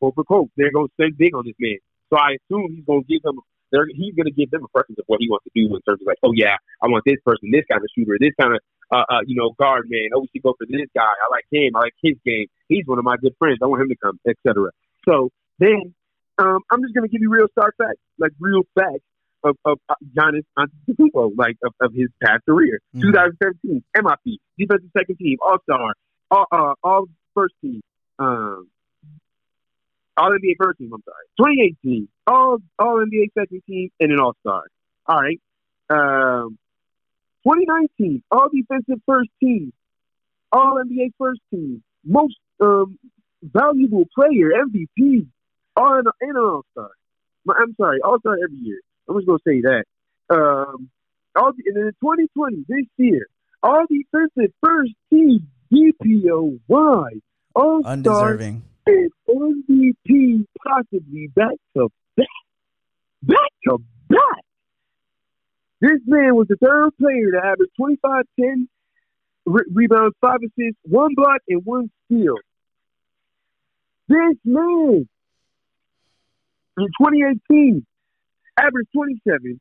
[0.02, 1.78] quote for quote, they're gonna spend big on this man.
[2.10, 3.38] So I assume he's gonna give them.
[3.70, 6.02] They're, he's gonna give them a preference of what he wants to do in terms
[6.02, 8.60] of like, oh yeah, I want this person, this kind of shooter, this kind of
[8.90, 10.10] uh, uh, you know, guard man.
[10.14, 11.06] Oh, we should go for this guy.
[11.06, 11.72] I like him.
[11.76, 12.46] I like his game.
[12.68, 13.58] He's one of my good friends.
[13.62, 14.70] I want him to come, etc.
[15.08, 15.94] So then,
[16.38, 19.06] um, I'm just gonna give you real star facts, like real facts
[19.44, 22.80] of of uh, Giannis Antetokounmpo, like of, of his past career.
[22.94, 23.08] Mhm.
[23.08, 25.94] 2017 MIP, defensive second team, All Star,
[26.30, 27.80] all uh, all first team,
[28.18, 28.68] um,
[30.16, 30.90] All NBA first team.
[30.92, 34.64] I'm sorry, 2018 All All NBA second team and an All Star.
[35.06, 35.40] All right,
[35.90, 36.58] um,
[37.44, 39.72] 2019 All defensive first team,
[40.50, 42.98] All NBA first team, most um,
[43.42, 45.26] valuable player MVP,
[45.76, 46.90] all and an All Star.
[47.48, 48.80] I'm sorry, All Star every year.
[49.08, 49.84] I'm just gonna say that.
[50.30, 50.90] Um,
[51.34, 53.26] all and in 2020 this year,
[53.62, 57.20] all defensive first team DPOY
[57.54, 58.62] All Star Undeserving.
[58.88, 62.26] MVP possibly back to back,
[63.22, 64.44] back to back.
[65.80, 68.68] This man was the third player to average 25, 10
[69.46, 72.36] re- rebounds, five assists, one block, and one steal.
[74.08, 75.08] This man
[76.78, 77.86] in 2018
[78.58, 79.60] averaged 27,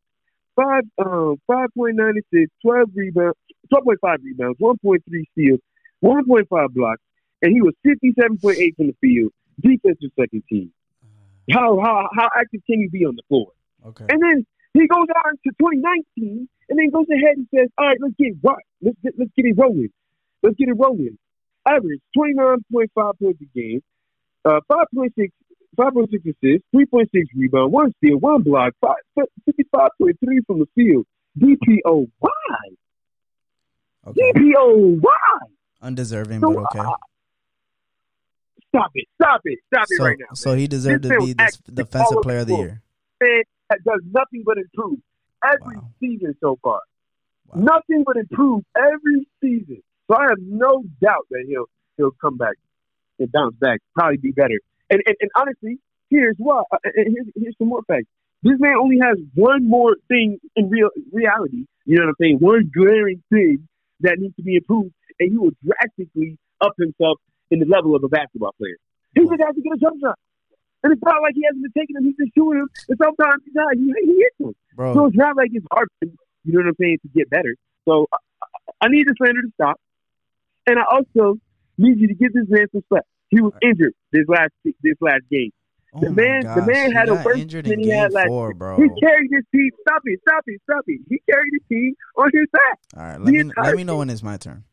[0.55, 3.37] five, um, 5.9 assists, 12 rebounds,
[3.73, 4.99] 12.5 rebounds, 1.3
[5.31, 5.59] steals,
[6.03, 7.01] 1.5 blocks,
[7.41, 10.71] and he was 57.8 from the field, defensive second team.
[11.51, 13.51] How how how active can you be on the floor?
[13.85, 14.05] Okay.
[14.09, 17.97] And then he goes on to 2019, and then goes ahead and says, "All right,
[17.99, 18.65] let's get right.
[18.81, 19.89] Let's get, let's get it rolling.
[20.43, 21.17] Let's get it rolling."
[21.67, 23.81] Average 29.5 points a game,
[24.45, 25.31] uh, 5.6
[25.77, 31.05] 5.6 assists, 3.6 rebound, one steal, one block, 55.3 from the field.
[31.39, 32.07] DPOY.
[34.07, 34.31] Okay.
[34.35, 34.99] DPOY.
[35.81, 36.89] Undeserving, So, but okay.
[38.75, 39.05] Stop it.
[39.21, 39.59] Stop it.
[39.73, 40.33] Stop it So, right now.
[40.33, 42.81] so he deserved This to be the defensive player of the year.
[43.21, 44.99] man that does nothing but improve
[45.43, 45.89] every Wow.
[45.99, 46.79] season so far.
[47.47, 47.61] Wow.
[47.61, 49.81] Nothing but improve every season.
[50.09, 51.65] So I have no doubt that he'll
[51.97, 52.55] he'll come back
[53.19, 54.59] and bounce back, probably be better.
[54.89, 55.79] And and, and honestly,
[56.09, 56.63] here's why.
[56.71, 58.07] Uh, and here's, here's some more facts.
[58.43, 61.65] This man only has one more thing in real reality.
[61.85, 62.37] You know what I'm saying?
[62.39, 63.67] One glaring thing
[64.01, 67.19] that needs to be improved, and he will drastically up himself
[67.51, 68.77] in the level of a basketball player.
[69.13, 70.17] He just has to get a jump shot.
[70.83, 72.69] And it's not like he hasn't been taking them, he's just shooting them.
[72.89, 74.55] And sometimes he's not, he, he hits them.
[74.95, 77.55] So it's not like it's hard you know what I'm saying, to get better.
[77.85, 78.17] So I,
[78.81, 79.79] I need the slander to stop.
[80.65, 81.37] And I also
[81.77, 83.03] need you to give this man some slack.
[83.29, 85.51] He was injured this last this last game.
[85.93, 88.15] oh the man- the man he had a worse injured than in he had game
[88.15, 88.77] last four, bro.
[88.77, 89.69] He carried his team.
[89.81, 91.01] Stop it, stop it, stop it.
[91.09, 92.79] He carried his team on his back.
[92.97, 94.63] All right, let the me let me know when it's my turn.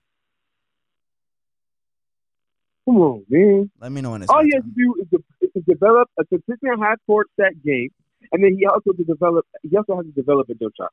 [2.89, 3.71] Come on, man.
[3.81, 6.09] Let me know when it's All he has to do is, de- is to develop
[6.19, 7.91] a consistent half court set game,
[8.33, 9.45] and then he also to develop.
[9.63, 10.91] He also has to develop a jump shot,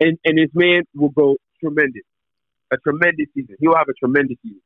[0.00, 2.04] and and this man will go tremendous,
[2.72, 3.56] a tremendous season.
[3.60, 4.62] He will have a tremendous season.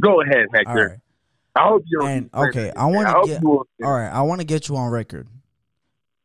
[0.00, 0.88] Go ahead, Hector.
[0.90, 0.98] right,
[1.56, 2.08] I hope you don't.
[2.08, 4.08] And, okay, I wanna get- you all right.
[4.10, 5.26] I want to get you on record.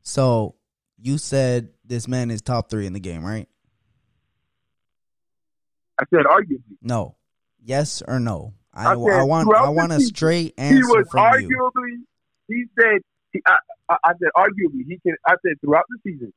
[0.03, 0.53] So
[0.99, 3.49] you said this man is top three in the game, right?
[5.99, 6.77] I said arguably.
[6.83, 7.15] No.
[7.65, 8.53] Yes or no?
[8.75, 11.47] I, I I want I want a straight He answer was from you.
[11.47, 12.03] He was arguably.
[12.47, 13.01] He said.
[13.31, 13.55] He, I,
[13.89, 14.85] I, I said arguably.
[14.87, 15.15] He can.
[15.25, 16.33] I said throughout the season,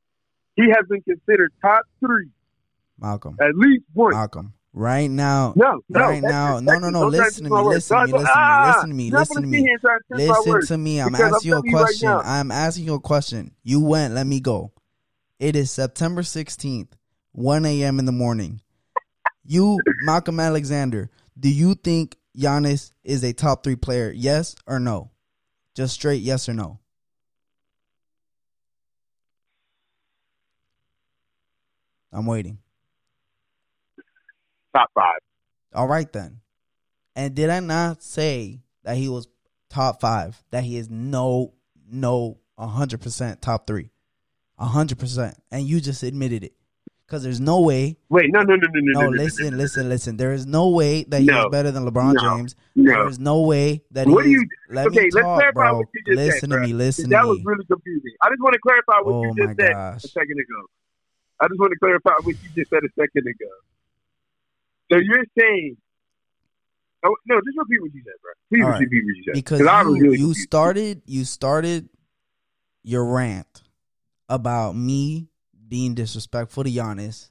[0.55, 2.29] he has been considered top three
[2.99, 3.37] Malcolm.
[3.41, 4.15] at least once.
[4.15, 4.53] Malcolm.
[4.71, 7.07] Right now, No, no, right now, no, no, no.
[7.07, 7.63] Listen to me.
[7.63, 8.13] Listen to me.
[8.13, 8.61] Listen to me.
[8.67, 9.11] Listen to me.
[9.11, 9.57] Listen to me.
[9.61, 11.01] here and try to twist my Listen to me.
[11.01, 12.09] I'm asking you a question.
[12.09, 13.55] I'm asking you a question.
[13.63, 14.13] You went.
[14.13, 14.71] Let me go.
[15.39, 16.89] It is September 16th,
[17.31, 17.97] 1 a.m.
[17.97, 18.61] in the morning.
[19.43, 24.11] You, Malcolm Alexander, do you think Giannis is a top three player?
[24.11, 25.11] Yes or no?
[25.75, 26.79] Just straight yes or no.
[32.11, 32.59] I'm waiting.
[34.75, 35.19] Top five.
[35.73, 36.41] All right then.
[37.15, 39.27] And did I not say that he was
[39.69, 40.41] top five?
[40.51, 41.53] That he is no,
[41.89, 43.91] no, hundred percent top three,
[44.57, 46.53] hundred percent, and you just admitted it.
[47.09, 47.97] Because there's no way.
[48.09, 50.17] Wait, no, no, no, no, no, No, listen, listen, listen.
[50.17, 51.45] There is no way that he No.
[51.45, 52.21] is better than LeBron No.
[52.37, 52.55] James.
[52.75, 52.91] no.
[52.91, 54.41] There is no way that What he do is.
[54.43, 55.77] you- Let okay, me let's talk, clarify bro.
[55.79, 56.73] what you just listen said, Listen to me.
[56.73, 57.43] Listen that to was me.
[57.47, 58.11] really confusing.
[58.21, 60.03] I just want to clarify what Oh you just said gosh.
[60.03, 60.61] a second ago.
[61.41, 63.51] I just want to clarify what you just said a second ago.
[64.91, 65.77] So you're saying?
[67.03, 68.31] Oh, no, just repeat what you said, bro.
[68.53, 68.79] Please right.
[68.81, 69.33] repeat what you said.
[69.33, 70.41] because you, really you confused.
[70.41, 71.89] started you started
[72.83, 73.63] your rant
[74.29, 75.29] about me
[75.69, 77.29] being disrespectful to Giannis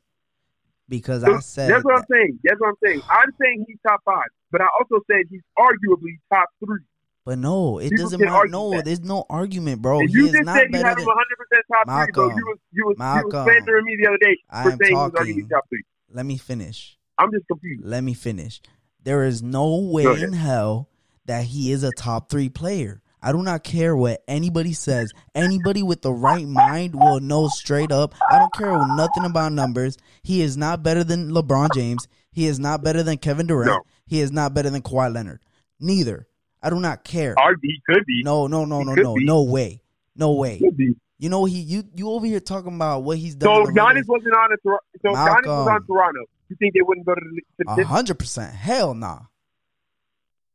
[0.88, 2.38] because I said That's what I'm saying.
[2.44, 3.02] That's what I'm saying.
[3.10, 6.80] I'm saying he's top five, but I also said he's arguably top three.
[7.24, 8.48] but no, it People doesn't matter.
[8.48, 8.84] No, that.
[8.84, 10.00] there's no argument, bro.
[10.06, 12.14] He you is just not said you had him 100 percent top three, Malcolm.
[12.14, 12.36] bro.
[12.36, 15.12] You was you was you was slandering me the other day for saying he was
[15.12, 15.34] talking.
[15.34, 15.82] arguably top three.
[16.10, 16.96] Let me finish.
[17.18, 17.84] I'm just confused.
[17.84, 18.60] Let me finish.
[19.02, 20.88] There is no way in hell
[21.26, 23.02] that he is a top three player.
[23.22, 25.12] I do not care what anybody says.
[25.34, 28.14] Anybody with the right mind will know straight up.
[28.30, 29.96] I don't care nothing about numbers.
[30.22, 32.06] He is not better than LeBron James.
[32.30, 33.68] He is not better than Kevin Durant.
[33.70, 33.80] No.
[34.06, 35.40] He is not better than Kawhi Leonard.
[35.80, 36.26] Neither.
[36.62, 37.34] I do not care.
[37.62, 38.22] He could be.
[38.24, 39.24] No, no, no, He no, no, be.
[39.24, 39.80] no way,
[40.16, 40.58] no way.
[40.58, 40.94] Could be.
[41.20, 43.66] You know he you you over here talking about what he's done.
[43.66, 45.84] So Giannis wasn't on a so Giannis was on.
[45.86, 46.20] Toronto.
[46.48, 48.54] You think they wouldn't go to the to A the- hundred percent.
[48.54, 49.20] Hell nah.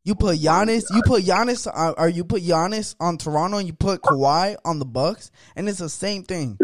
[0.05, 3.73] You put Giannis, you put Giannis, uh, or you put Giannis on Toronto, and you
[3.73, 6.57] put Kawhi on the Bucks, and it's the same thing.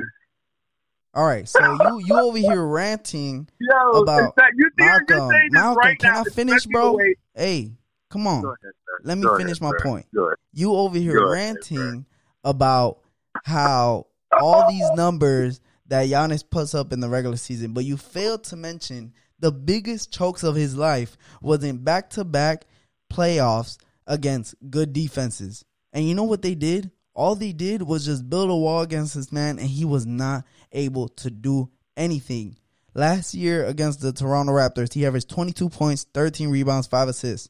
[1.13, 5.29] All right, so you you over here ranting Yo, about you Malcolm.
[5.51, 6.91] Malcolm, right can now, I finish, bro?
[6.91, 7.71] the way- Hey,
[8.09, 8.43] come on.
[8.45, 8.57] Ahead.
[9.03, 10.05] Let me Go finish ahead, my point.
[10.53, 12.05] You over here Go ahead, ranting
[12.43, 12.99] about
[13.45, 14.07] how
[14.39, 18.55] all these numbers that Giannis puts up in the regular season, but you failed to
[18.57, 22.65] mention the biggest chokes of his life was in back to back
[23.09, 25.65] playoffs against good defenses.
[25.93, 26.91] And you know what they did?
[27.13, 30.45] All they did was just build a wall against this man, and he was not
[30.71, 32.55] able to do anything.
[32.93, 37.49] Last year against the Toronto Raptors, he averaged 22 points, 13 rebounds, 5 assists.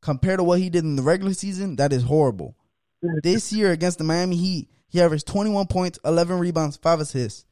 [0.00, 2.56] Compared to what he did in the regular season, that is horrible.
[3.22, 7.44] This year against the Miami Heat, he averaged 21 points, 11 rebounds, 5 assists.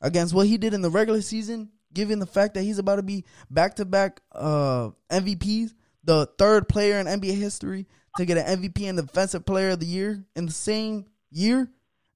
[0.00, 3.02] Against what he did in the regular season, given the fact that he's about to
[3.02, 5.72] be back to back uh, MVPs,
[6.04, 7.86] the third player in NBA history
[8.16, 11.68] to get an MVP and Defensive Player of the Year in the same year,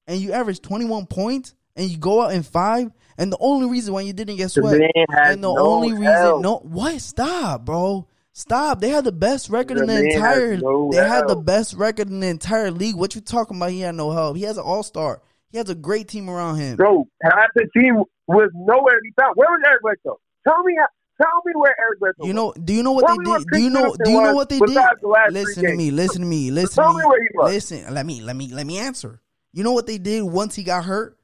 [0.07, 3.93] and you average 21 points and you go out in five, and the only reason
[3.93, 6.41] why you didn't get swept and the no only reason, help.
[6.41, 6.99] no, what?
[7.01, 8.07] Stop, bro.
[8.33, 8.81] Stop.
[8.81, 10.57] They had the best record The in the entire.
[10.57, 12.95] no they had the best record in the entire league.
[12.95, 13.71] What you talking about?
[13.71, 14.35] He had no help.
[14.35, 15.21] He has an all star.
[15.51, 16.75] He has a great team around him.
[16.75, 19.35] Bro, half the team was nowhere to be found.
[19.35, 20.19] Where was Eric Bledsoe?
[20.45, 20.87] Tell me, how,
[21.17, 22.25] tell me where Eric Bledsoe.
[22.25, 22.53] You know?
[22.53, 23.45] Do you know what they did?
[23.51, 23.95] Do you know?
[24.03, 24.67] Do you know what they did?
[24.67, 25.91] besides the last three Listen to me.
[25.91, 26.51] Listen to me.
[26.51, 27.09] Listen Tell to me me.
[27.09, 27.53] where he was.
[27.53, 27.93] Listen.
[27.93, 28.21] Let me.
[28.21, 28.53] Let me.
[28.53, 29.21] Let me answer.
[29.53, 31.17] You know what they did once he got hurt?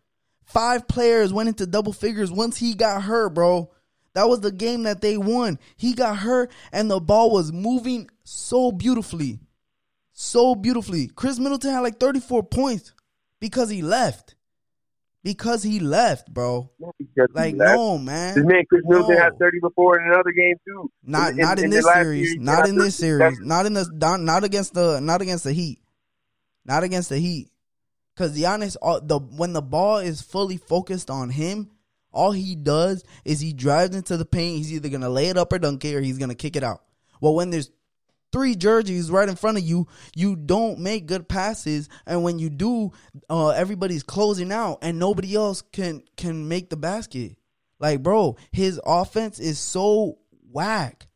[0.45, 3.71] Five players went into double figures once he got hurt, bro.
[4.13, 5.59] That was the game that they won.
[5.77, 9.39] He got hurt and the ball was moving so beautifully.
[10.11, 11.07] So beautifully.
[11.07, 12.93] Khris Middleton had like 34 points
[13.39, 14.35] because he left.
[15.23, 16.71] Because he left, bro.
[17.27, 18.35] Because Like, no, man.
[18.35, 19.21] This man Khris Middleton No.
[19.23, 20.91] had 30 before in another game too.
[21.03, 22.27] Not In- not in, in this series.
[22.29, 23.39] series, Not in this series.
[23.39, 25.79] Not in the not, against the not against the Heat.
[26.65, 27.49] Not against the Heat.
[28.15, 31.71] Cause Giannis, all, the when the ball is fully focused on him,
[32.11, 34.57] all he does is he drives into the paint.
[34.57, 36.81] He's either gonna lay it up or dunk it, or he's gonna kick it out.
[37.21, 37.71] Well, when there's
[38.31, 42.49] three jerseys right in front of you, you don't make good passes, and when you
[42.49, 42.91] do,
[43.29, 47.37] uh, everybody's closing out, and nobody else can can make the basket.
[47.79, 50.19] Like, bro, his offense is so
[50.51, 51.07] whack.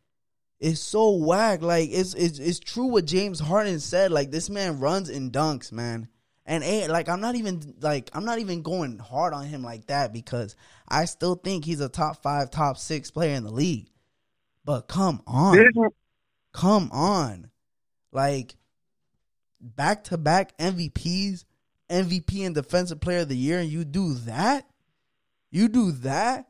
[0.60, 1.62] It's so whack.
[1.62, 4.12] Like, it's it's it's true what James Harden said.
[4.12, 6.08] Like, this man runs and dunks, man.
[6.48, 9.88] And ain't like I'm not even like I'm not even going hard on him like
[9.88, 10.56] that because
[10.88, 13.90] I still think he's a top five, top six player in the league.
[14.64, 15.56] But come on.
[16.56, 17.50] Come on.
[18.14, 18.56] Like
[19.60, 21.44] back to back MVPs,
[21.90, 24.66] MVP and defensive player of the year, and you do that?
[25.52, 26.48] You do that?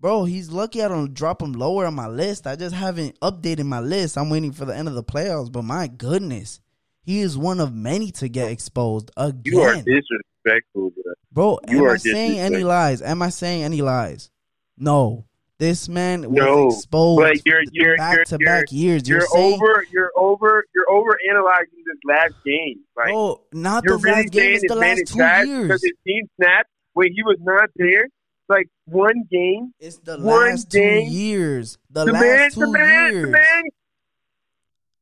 [0.00, 2.48] Bro, he's lucky I don't drop him lower on my list.
[2.48, 4.18] I just haven't updated my list.
[4.18, 6.60] I'm waiting for the end of the playoffs, but my goodness.
[7.02, 9.42] He is one of many to get exposed again.
[9.44, 10.90] you are disrespectful.
[10.90, 11.12] Bro.
[11.30, 13.00] Bro, You am are I saying any lies?
[13.00, 14.32] Am I saying any lies?
[14.76, 15.24] No.
[15.58, 19.08] This man was No, exposed but you're- you're- back you're- to back years.
[19.08, 19.84] You're, You're, saying, over.
[19.90, 20.64] You're over.
[20.74, 22.80] You're over analyzing this last game.
[22.94, 24.52] Like bro, not the really last game.
[24.54, 25.62] It's the last two years.
[25.68, 28.06] because his team snapped when he was not there.
[28.50, 29.72] Like one game.
[29.80, 31.08] It's the last two game.
[31.10, 31.78] years.
[31.90, 32.50] The, The last man.
[32.50, 33.12] two The man.
[33.12, 33.22] years.
[33.24, 33.62] The man.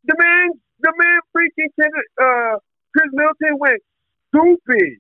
[0.05, 0.49] The man.
[0.79, 1.21] The man.
[1.37, 2.59] Freaking Kendrick, uh,
[2.97, 3.83] Chris Milton went
[4.29, 4.99] stupid.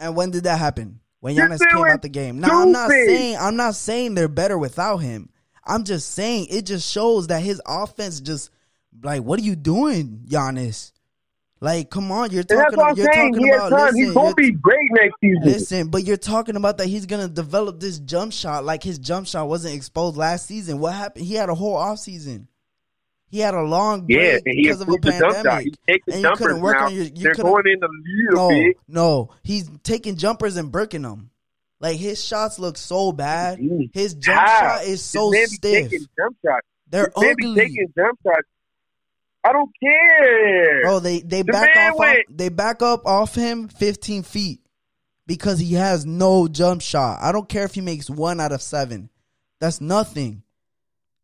[0.00, 1.00] And when did that happen?
[1.22, 2.40] When Giannis came out the game.
[2.40, 5.30] Now I'm not saying I'm not saying they're better without him.
[5.64, 8.50] I'm just saying it just shows that his offense just
[9.04, 10.90] like what are you doing, Giannis?
[11.60, 12.76] Like, come on, you're talking.
[12.76, 13.34] what I'm You're saying.
[13.34, 13.70] talking He has about.
[13.70, 13.86] time.
[13.94, 15.42] Listen, He's gonna be great next season.
[15.44, 19.28] Listen, but you're talking about that he's gonna develop this jump shot like his jump
[19.28, 20.80] shot wasn't exposed last season.
[20.80, 21.24] What happened?
[21.24, 22.48] He had a whole off season.
[23.32, 25.44] He had a long break Yeah, because of a improved the jump shot.
[25.44, 25.74] pandemic.
[26.12, 26.84] And you couldn't work now.
[26.86, 28.76] on your- you They're going in a little No, bit.
[28.86, 31.30] no, he's taking jumpers and breaking them.
[31.80, 33.58] Like his shots look so bad.
[33.58, 33.90] Jeez.
[33.94, 34.60] His jump How?
[34.76, 35.90] shot is so stiff.
[35.90, 36.66] Jump shots.
[36.88, 37.54] They're This ugly.
[37.54, 38.46] taking jump shots.
[39.44, 40.82] I don't care.
[40.82, 44.60] Bro, they they The back off, went- they back up off him 15 feet
[45.26, 47.18] because he has no jump shot.
[47.22, 49.08] I don't care if he makes 1 out of 7.
[49.58, 50.42] That's nothing.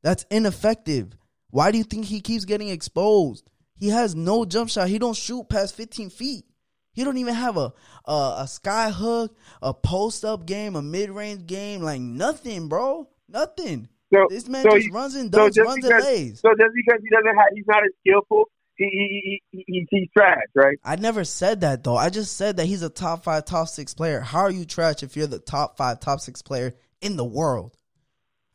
[0.03, 1.11] That's ineffective.
[1.51, 3.51] Why do you think he keeps getting exposed?
[3.77, 4.89] He has no jump shot.
[4.89, 6.45] He don't shoot past 15 feet.
[6.93, 7.73] He don't even have a
[8.07, 13.09] a, a sky hook, a post up game, a mid range game, like nothing, bro.
[13.29, 13.89] Nothing.
[14.13, 16.41] so, This man so just he- runs and so dunks, runs because- and lays.
[16.41, 18.45] so just because he doesn't have, he's not as skillful.
[18.77, 20.79] He, he, he, he, he's trash, right?
[20.85, 21.97] I never said that though.
[21.97, 24.21] I just said that he's a top five, top six player.
[24.21, 27.77] How are you trash if you're the top five, top six player in the world?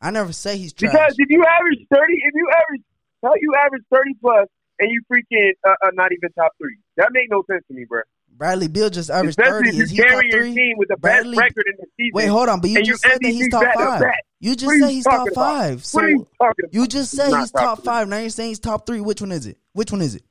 [0.04, 0.92] I never say he's trash.
[0.92, 2.82] Because if you average thirty, if you average
[3.24, 4.46] How you average thirty plus
[4.78, 6.76] and you freaking uh, uh, not even top three?
[6.98, 8.02] That made no sense to me, bro.
[8.36, 9.78] Bradley Beal just averaged Especially thirty.
[9.78, 10.54] Is he top three?
[10.54, 12.10] team with the Bradley- best record in the season.
[12.14, 12.60] Wait, hold on.
[12.60, 14.02] But you just said that he's top five.
[14.40, 15.34] You just said he's top about?
[15.34, 15.84] five.
[15.86, 16.74] So what are you talking about?
[16.74, 18.08] you just said he's top five.
[18.08, 19.00] Now you're saying he's top three.
[19.00, 19.56] Which one is it?
[19.72, 20.22] Which one is it?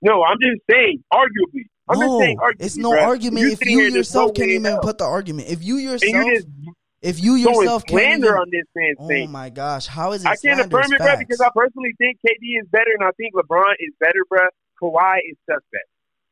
[0.00, 1.66] No, I'm just saying, arguably.
[1.88, 2.64] I'm no, just saying, arguably.
[2.64, 3.02] it's no bruh.
[3.02, 4.82] argument You if you yourself can't even out.
[4.82, 5.48] put the argument.
[5.48, 6.46] If you yourself, you just
[7.02, 9.28] if you yourself can't slander on this man's oh face.
[9.28, 10.28] my gosh, how is it?
[10.28, 13.34] I can't affirm it, bro, because I personally think KD is better, and I think
[13.34, 14.40] LeBron is better, bro.
[14.80, 15.88] Kawhi is suspect.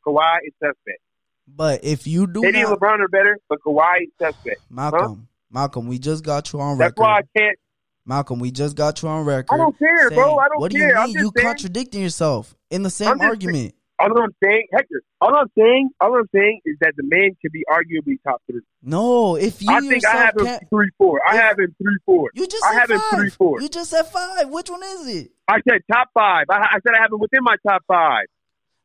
[0.06, 1.00] Kawhi is suspect.
[1.48, 4.60] But if you do KD and LeBron are better, but Kawhi is suspect.
[4.70, 7.04] Malcolm, Malcolm, we just got you on That's record.
[7.04, 7.58] That's why I can't.
[8.06, 9.54] Malcolm, we just got you on record.
[9.54, 10.38] I don't care, bro.
[10.38, 10.94] I don't what care.
[10.94, 11.16] do you mean?
[11.16, 13.74] You saying- contradicting yourself in the same argument.
[14.00, 15.02] All I'm saying, Hector.
[15.20, 18.62] All I'm saying, all I'm saying is that the man could be arguably top three.
[18.82, 21.20] No, if you I think I have him three four.
[21.28, 22.30] I have him three four.
[22.34, 23.18] you just I said have him five.
[23.18, 23.60] three four.
[23.60, 24.48] You just said five.
[24.48, 25.32] Which one is it?
[25.46, 26.46] I said top five.
[26.48, 28.24] I, I said I have him within my top five.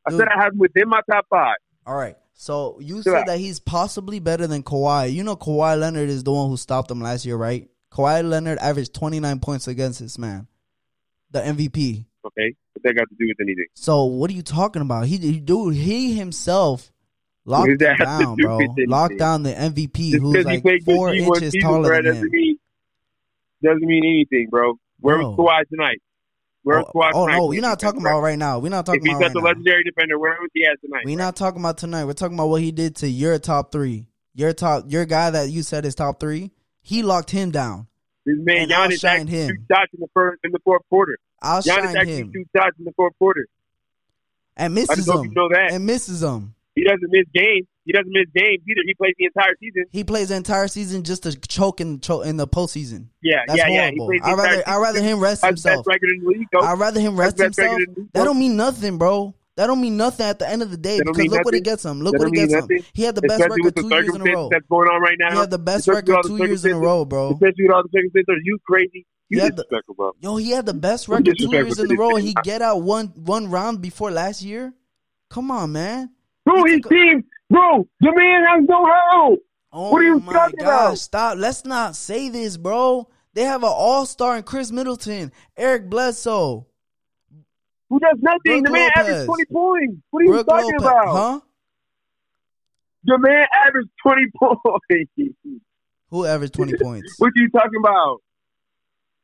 [0.05, 0.19] I Dude.
[0.19, 1.55] said I have him within my top five.
[1.85, 2.17] All right.
[2.33, 5.13] So you said that he's possibly better than Kawhi.
[5.13, 7.69] You know Kawhi Leonard is the one who stopped him last year, right?
[7.91, 10.47] Kawhi Leonard averaged 29 points against this man,
[11.31, 12.05] the MVP.
[12.25, 13.67] Okay, what that got to do with anything?
[13.75, 15.05] So what are you talking about?
[15.05, 16.91] He, he dude, he himself
[17.45, 18.59] locked does that him have to down, do bro.
[18.87, 22.29] Locked down the MVP, Just who's like four inches season, taller bro, than doesn't him.
[22.31, 22.57] mean
[23.63, 24.73] doesn't mean anything, bro.
[24.99, 25.31] Where Bro.
[25.31, 26.01] was Kawhi tonight?
[26.63, 27.37] Where was Oh, Kawhi oh tonight?
[27.37, 28.59] no, we're not talking about right now.
[28.59, 29.47] We're not If talking he's about such right a now.
[29.49, 31.03] legendary defender, where was he at tonight?
[31.05, 31.25] We're bro?
[31.25, 32.05] not talking about tonight.
[32.05, 34.07] We're talking about what he did to your top three.
[34.33, 36.51] Your top, your guy that you said is top three.
[36.81, 37.87] He locked him down.
[38.25, 39.47] This man and Giannis actually him.
[39.49, 41.17] two shots in the first in the fourth quarter.
[41.41, 43.45] I'll Giannis shine actually him two shots in the fourth quarter.
[44.57, 45.71] and I misses him you know that.
[45.73, 46.55] and misses him.
[46.75, 47.67] He doesn't miss games.
[47.85, 48.81] He doesn't miss games either.
[48.85, 49.85] He plays the entire season.
[49.91, 53.05] He plays the entire season just to choke in choke in the postseason.
[53.21, 53.81] Yeah, That's yeah, yeah.
[53.91, 54.07] Horrible.
[54.07, 55.85] plays I rather I rather him rest himself.
[55.85, 56.47] best record in the league.
[56.51, 56.59] Though.
[56.61, 57.77] I rather him rest That's the best himself.
[57.77, 59.33] record in the league, That don't mean nothing, bro.
[59.57, 61.85] That don't mean nothing at the end of the day because look what he gets
[61.85, 62.01] him.
[62.01, 62.67] Look That what he gets him.
[62.93, 64.49] He had the best Especially record two years in a row.
[64.51, 65.31] that's going on right now.
[65.31, 67.31] He had the best Especially record two years in a row, bro.
[67.31, 68.25] Especially with all the circumstances.
[68.29, 69.05] Are you crazy?
[69.29, 70.11] You He the- bro.
[70.19, 72.15] Yo, he had the best record two years in a row.
[72.15, 74.73] He get out one one round before last year.
[75.29, 76.11] Come on, man.
[76.45, 79.39] Bro, He his team, bro, the man has no help.
[79.73, 80.97] Oh What are you my talking gosh, about?
[80.99, 81.37] stop.
[81.37, 83.09] Let's not say this, bro.
[83.33, 86.67] They have an all-star in Khris Middleton, Eric Bledsoe,
[87.89, 88.39] Who does nothing?
[88.43, 89.07] Brook the man Lopez.
[89.09, 89.97] averaged 20 points.
[90.09, 90.81] What are you Brook talking Lopez.
[90.81, 91.07] about?
[91.07, 91.39] Huh?
[93.03, 95.63] The man averaged 20 points.
[96.09, 97.15] Who averaged 20 points?
[97.19, 98.21] what are you talking about?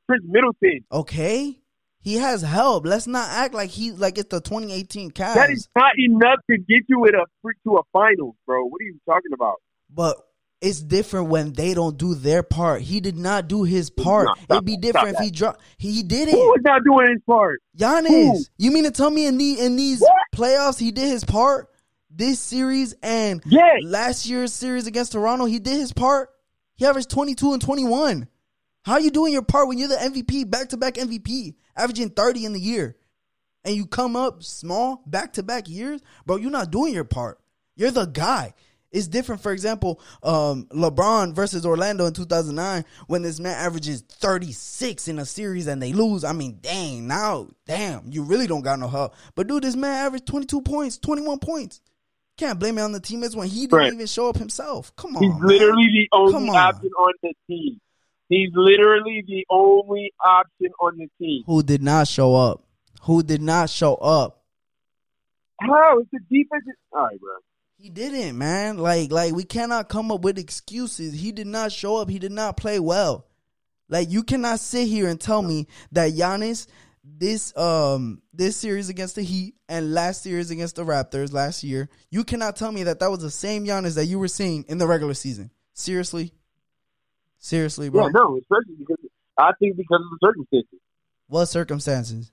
[0.07, 0.81] Khris Middleton.
[0.91, 1.57] Okay.
[2.03, 2.85] He has help.
[2.85, 5.35] Let's not act like he like it's the 2018 Cavs.
[5.35, 7.23] That is not enough to get you in a
[7.63, 8.65] to a finals, bro.
[8.65, 9.55] What are you talking about?
[9.93, 10.15] but
[10.61, 12.81] it's different when they don't do their part.
[12.81, 14.29] He did not do his part.
[14.49, 15.59] It'd be different if he dropped.
[15.77, 16.39] He did Who it.
[16.39, 17.61] was not doing his part?
[17.77, 18.07] Giannis.
[18.09, 18.39] Who?
[18.57, 20.11] You mean to tell me in the in these What?
[20.35, 21.67] playoffs he did his part?
[22.09, 23.79] This series and Yes.
[23.83, 26.29] last year's series against Toronto, he did his part.
[26.75, 28.27] He averaged 22 and 21.
[28.83, 32.09] How are you doing your part when you're the MVP, back to back MVP, averaging
[32.09, 32.97] 30 in the year?
[33.63, 36.01] And you come up small back to back years?
[36.25, 37.39] Bro, you're not doing your part.
[37.75, 38.53] You're the guy.
[38.91, 45.07] It's different, for example, um, LeBron versus Orlando in 2009 when this man averages 36
[45.07, 46.25] in a series and they lose.
[46.25, 49.15] I mean, dang, now, damn, you really don't got no help.
[49.35, 51.79] But dude, this man averaged 22 points, 21 points.
[52.37, 53.93] Can't blame it on the teammates when he didn't Right.
[53.93, 54.93] even show up himself.
[54.97, 55.23] Come on.
[55.23, 55.41] He's man.
[55.47, 56.55] literally the only on.
[56.55, 57.79] option on the team.
[58.27, 61.43] He's literally the only option on the team.
[61.45, 62.63] who did not show up.
[63.03, 64.43] Who did not show up.
[65.59, 65.99] How?
[65.99, 66.63] It's the defense.
[66.91, 67.31] All right, bro.
[67.81, 68.77] He didn't, man.
[68.77, 71.13] Like, like we cannot come up with excuses.
[71.13, 72.11] He did not show up.
[72.11, 73.25] He did not play well.
[73.89, 76.67] Like, you cannot sit here and tell me that Giannis,
[77.03, 81.89] this um this series against the Heat and last series against the Raptors last year,
[82.11, 84.77] you cannot tell me that that was the same Giannis that you were seeing in
[84.77, 85.49] the regular season.
[85.73, 86.33] Seriously,
[87.39, 88.05] seriously, bro.
[88.05, 88.99] Yeah, no, especially because
[89.39, 90.79] I think because of the circumstances.
[91.29, 92.31] What circumstances?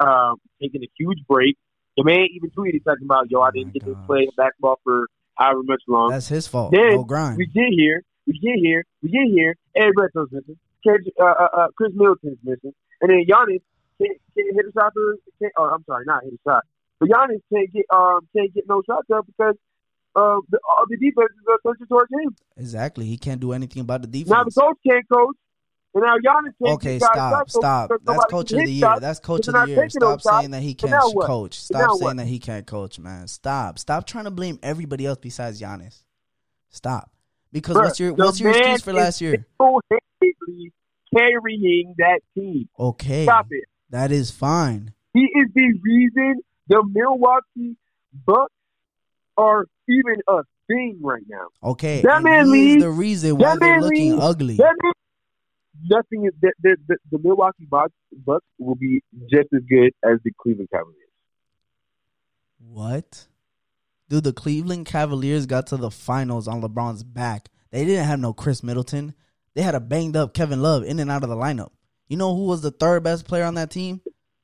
[0.00, 1.56] Um, taking a huge break.
[2.00, 4.06] The man even tweeted talking about, "Yo, I Oh didn't my get to gosh.
[4.06, 6.72] play basketball for however much long." That's his fault.
[6.72, 7.36] Then Go grind.
[7.36, 9.56] we get here, we get here, we get here.
[9.94, 10.56] Bledsoe's missing.
[10.88, 12.72] Uh, uh, uh, Khris Middleton's missing,
[13.02, 13.60] and then Giannis
[14.00, 14.92] can't, can't hit a shot.
[14.94, 16.64] For, can't, oh, I'm sorry, not hit a shot.
[17.00, 19.56] But Giannis can't get um can't get no shots up because
[20.16, 22.34] uh, the, all the defense is uh, pushing towards him.
[22.56, 23.04] Exactly.
[23.06, 24.30] He can't do anything about the defense.
[24.30, 25.36] Now the coach can't coach,
[25.94, 27.90] now Giannis can't Okay, stop, stop.
[28.04, 28.94] That's coach of the year.
[29.00, 29.88] That's coach of the year.
[29.90, 31.58] Stop saying that he can't coach.
[31.60, 33.26] Stop saying that he can't coach, man.
[33.28, 33.78] Stop.
[33.78, 36.02] Stop trying to blame everybody else besides Giannis.
[36.68, 37.10] Stop.
[37.52, 39.44] Because Bruh, what's your what's your excuse for last year?
[41.16, 42.68] carrying that team.
[42.78, 43.64] Okay, Stop it.
[43.90, 44.92] that is fine.
[45.12, 47.76] He is the reason the Milwaukee
[48.24, 48.52] Bucks
[49.36, 51.48] are even a thing right now.
[51.70, 54.22] Okay, That man is leaves- the reason why that they're man looking leaves.
[54.24, 54.56] ugly.
[54.58, 54.94] That means
[55.82, 60.18] nothing is the, the, the, the Milwaukee Bucks, Bucks will be just as good as
[60.24, 60.96] the Cleveland Cavaliers.
[62.58, 63.26] What?
[64.08, 67.48] Dude, the Cleveland Cavaliers got to the finals on LeBron's back.
[67.70, 69.14] They didn't have no Khris Middleton.
[69.54, 71.70] They had a banged up Kevin Love in and out of the lineup.
[72.08, 74.00] You know who was the third best player on that team?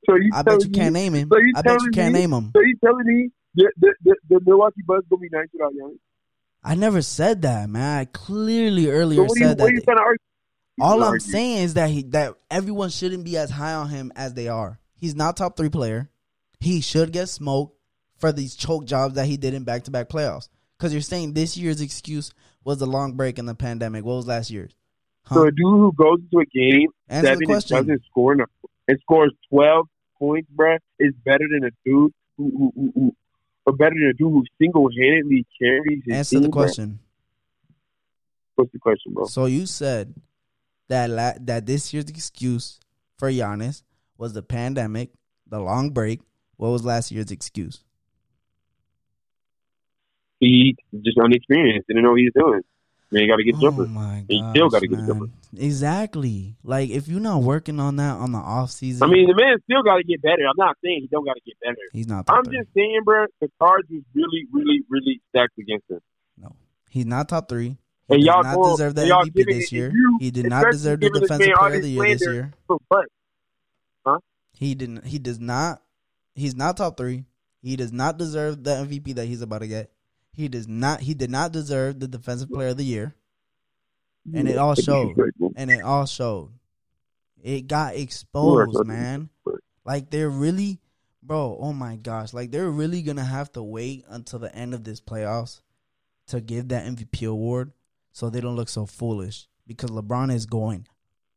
[0.09, 1.29] So you I bet you me- can't name him.
[1.31, 2.51] so you I bet you can't me- name him.
[2.55, 5.97] So you telling me the the, the, the Milwaukee Bucks gonna be nice without Giannis?
[6.63, 7.99] I never said that, man.
[7.99, 9.83] I clearly So earlier what are you, said what are you that.
[9.85, 10.17] trying to argue?
[10.79, 14.33] All I'm saying is that he that everyone shouldn't be as high on him as
[14.33, 14.79] they are.
[14.95, 16.09] He's not top three player.
[16.59, 17.75] He should get smoked
[18.17, 20.49] for these choke jobs that he did in back to back playoffs.
[20.77, 24.05] Because you're saying this year's excuse was the long break and the pandemic.
[24.05, 24.75] What was last year's?
[25.23, 25.35] Huh?
[25.35, 28.49] So a dude who goes into a game Answer seven and doesn't score enough
[28.87, 33.15] and scores twelve points, bruh, is better than a dude who who, who,
[33.65, 36.53] who better than a dude who single handedly carries his Answer team, the bruh.
[36.53, 36.99] question.
[38.55, 39.25] What's the question, bro?
[39.25, 40.13] So you said
[40.89, 42.79] that la- that this year's excuse
[43.17, 43.83] for Giannis
[44.17, 45.09] was the pandemic,
[45.47, 46.21] the long break.
[46.57, 47.83] What was last year's excuse?
[50.39, 52.61] He just unexperienced, didn't know what he was doing.
[53.09, 53.87] Man, you got to get Oh jumpers.
[53.89, 55.07] my He still gotta get man.
[55.07, 55.25] jumper.
[55.57, 56.55] Exactly.
[56.63, 59.57] Like if you're not working on that on the off season, I mean, the man
[59.63, 60.43] still got to get better.
[60.47, 61.77] I'm not saying he don't got to get better.
[61.93, 62.25] he's not.
[62.29, 62.57] I'm three.
[62.57, 65.99] just saying, bro, the cards is really, really, really stacked against him.
[66.37, 66.53] no.
[66.89, 67.77] He's not top three.
[68.09, 69.91] He And y'all not go- deserve y'all MVP this year.
[69.93, 72.53] you- he did not deserve the defensive player of the year this year.
[72.67, 73.05] So what?
[74.53, 75.05] He didn't.
[75.05, 75.83] He does not.
[76.33, 77.25] He's not top three.
[77.61, 79.91] He does not deserve the MVP that he's about to get.
[80.33, 81.01] He does not.
[81.01, 83.13] He did not deserve the defensive player of the year,
[84.33, 85.15] and it all showed.
[85.55, 86.49] and it all showed.
[87.43, 89.29] It got exposed, man.
[89.85, 90.79] Like they're really,
[91.21, 91.55] bro.
[91.61, 92.33] Oh my gosh!
[92.33, 95.61] Like they're really gonna have to wait until the end of this playoffs
[96.27, 97.73] to give that MVP award,
[98.17, 99.47] so they don't look so foolish.
[99.67, 100.87] Because LeBron is going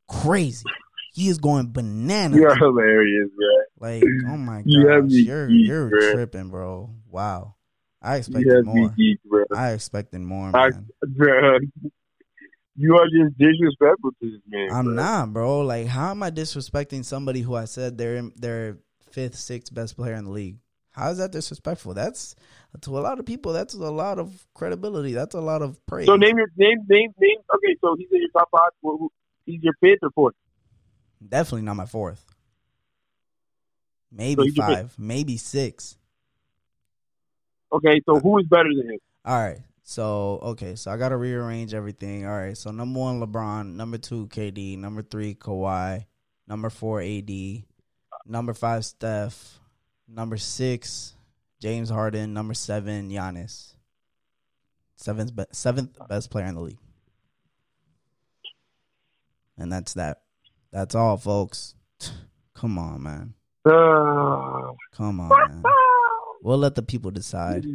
[0.08, 0.64] crazy.
[1.12, 2.38] He is going bananas.
[2.38, 3.88] You're hilarious, bro.
[3.88, 6.12] Like, oh my god, You me you're geeked, you're bruh.
[6.12, 6.94] tripping, bro.
[7.10, 7.56] Wow,
[8.00, 8.94] I expected more.
[9.28, 9.44] bro.
[9.54, 10.86] I expected more, I- man.
[11.06, 11.58] Bro,
[12.76, 14.70] you are just disrespectful to this man.
[14.72, 14.94] I'm bro.
[14.94, 15.60] not, bro.
[15.60, 18.78] Like, how am I disrespecting somebody who I said they're they're
[19.10, 20.56] fifth, sixth best player in the league?
[20.92, 21.94] How is that disrespectful?
[21.94, 22.34] That's
[22.80, 23.52] to a lot of people.
[23.52, 25.12] That's a lot of credibility.
[25.12, 26.06] That's a lot of praise.
[26.06, 27.38] So name your name, name, name.
[27.54, 28.70] Okay, so he's in your top five.
[28.82, 29.10] Who-
[29.46, 30.34] He's your fifth or fourth.
[31.26, 32.24] Definitely not my fourth.
[34.12, 34.56] Maybe fifth.
[34.56, 34.94] five.
[34.98, 35.96] Maybe six.
[37.72, 38.98] Okay, so uh, who is better than him?
[39.24, 39.58] All right.
[39.82, 40.76] So okay.
[40.76, 42.26] So I got to rearrange everything.
[42.26, 42.56] All right.
[42.56, 43.74] So number one, LeBron.
[43.74, 44.78] Number two, KD.
[44.78, 46.04] Number three, Kawhi.
[46.46, 47.30] Number four, AD.
[48.26, 49.59] Number five, Steph.
[50.12, 51.14] Number six,
[51.60, 52.34] James Harden.
[52.34, 53.74] Number seven, Giannis.
[54.96, 56.78] Seventh, be- seventh best player in the league.
[59.56, 60.22] And that's that.
[60.72, 61.74] That's all, folks.
[62.54, 63.34] Come on, man.
[63.64, 65.62] Uh, Come on, man.
[66.42, 67.66] We'll let the people decide.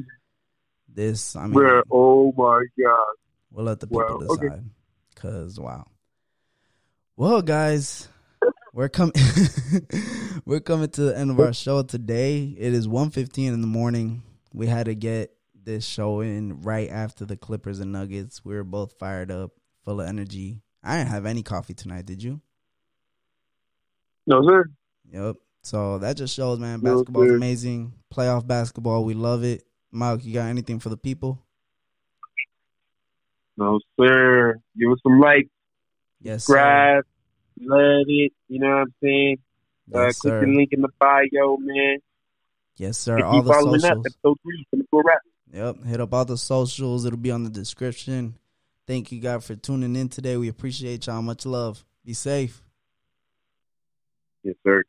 [0.92, 3.16] This, I mean, bro, oh my god.
[3.52, 4.48] We'll let the people Well, okay.
[4.48, 4.70] decide.
[5.16, 5.86] Cause wow.
[7.18, 8.08] Well, guys,
[8.76, 9.14] we're coming.
[10.46, 12.54] we're coming to the end of our show today.
[12.58, 14.22] It is 1.15 in the morning.
[14.54, 15.32] We had to get
[15.64, 18.44] this show in right after the Clippers and Nuggets.
[18.44, 19.52] We were both fired up,
[19.86, 20.62] full of energy.
[20.84, 22.06] I didn't have any coffee tonight.
[22.06, 22.42] Did you?
[24.28, 24.66] No sir.
[25.10, 25.38] Yep.
[25.64, 26.82] So that just shows, man.
[26.84, 27.94] No, Basketball is amazing.
[28.14, 29.64] Playoff basketball, we love it.
[29.90, 31.42] Mike, you got anything for the people?
[33.56, 34.60] No sir.
[34.78, 35.48] Give us some likes,
[36.20, 37.04] Yes, sir.
[37.62, 38.34] Love it.
[38.48, 39.38] You know what I'm saying?
[39.94, 40.42] Uh, click sir.
[40.42, 41.98] the link in the bio, man.
[42.78, 43.16] Yes, sir.
[43.16, 44.00] And All the following socials.
[44.00, 44.06] up.
[44.06, 45.20] Episode three, Cool rap.
[45.54, 45.84] Yep.
[45.86, 47.06] Hit up all the socials.
[47.06, 48.36] It'll be on the description.
[48.88, 50.38] Thank you, guys, for tuning in today.
[50.38, 51.22] We appreciate y'all.
[51.22, 51.86] Much love.
[52.04, 52.62] Be safe.
[54.44, 54.84] Yes, sir.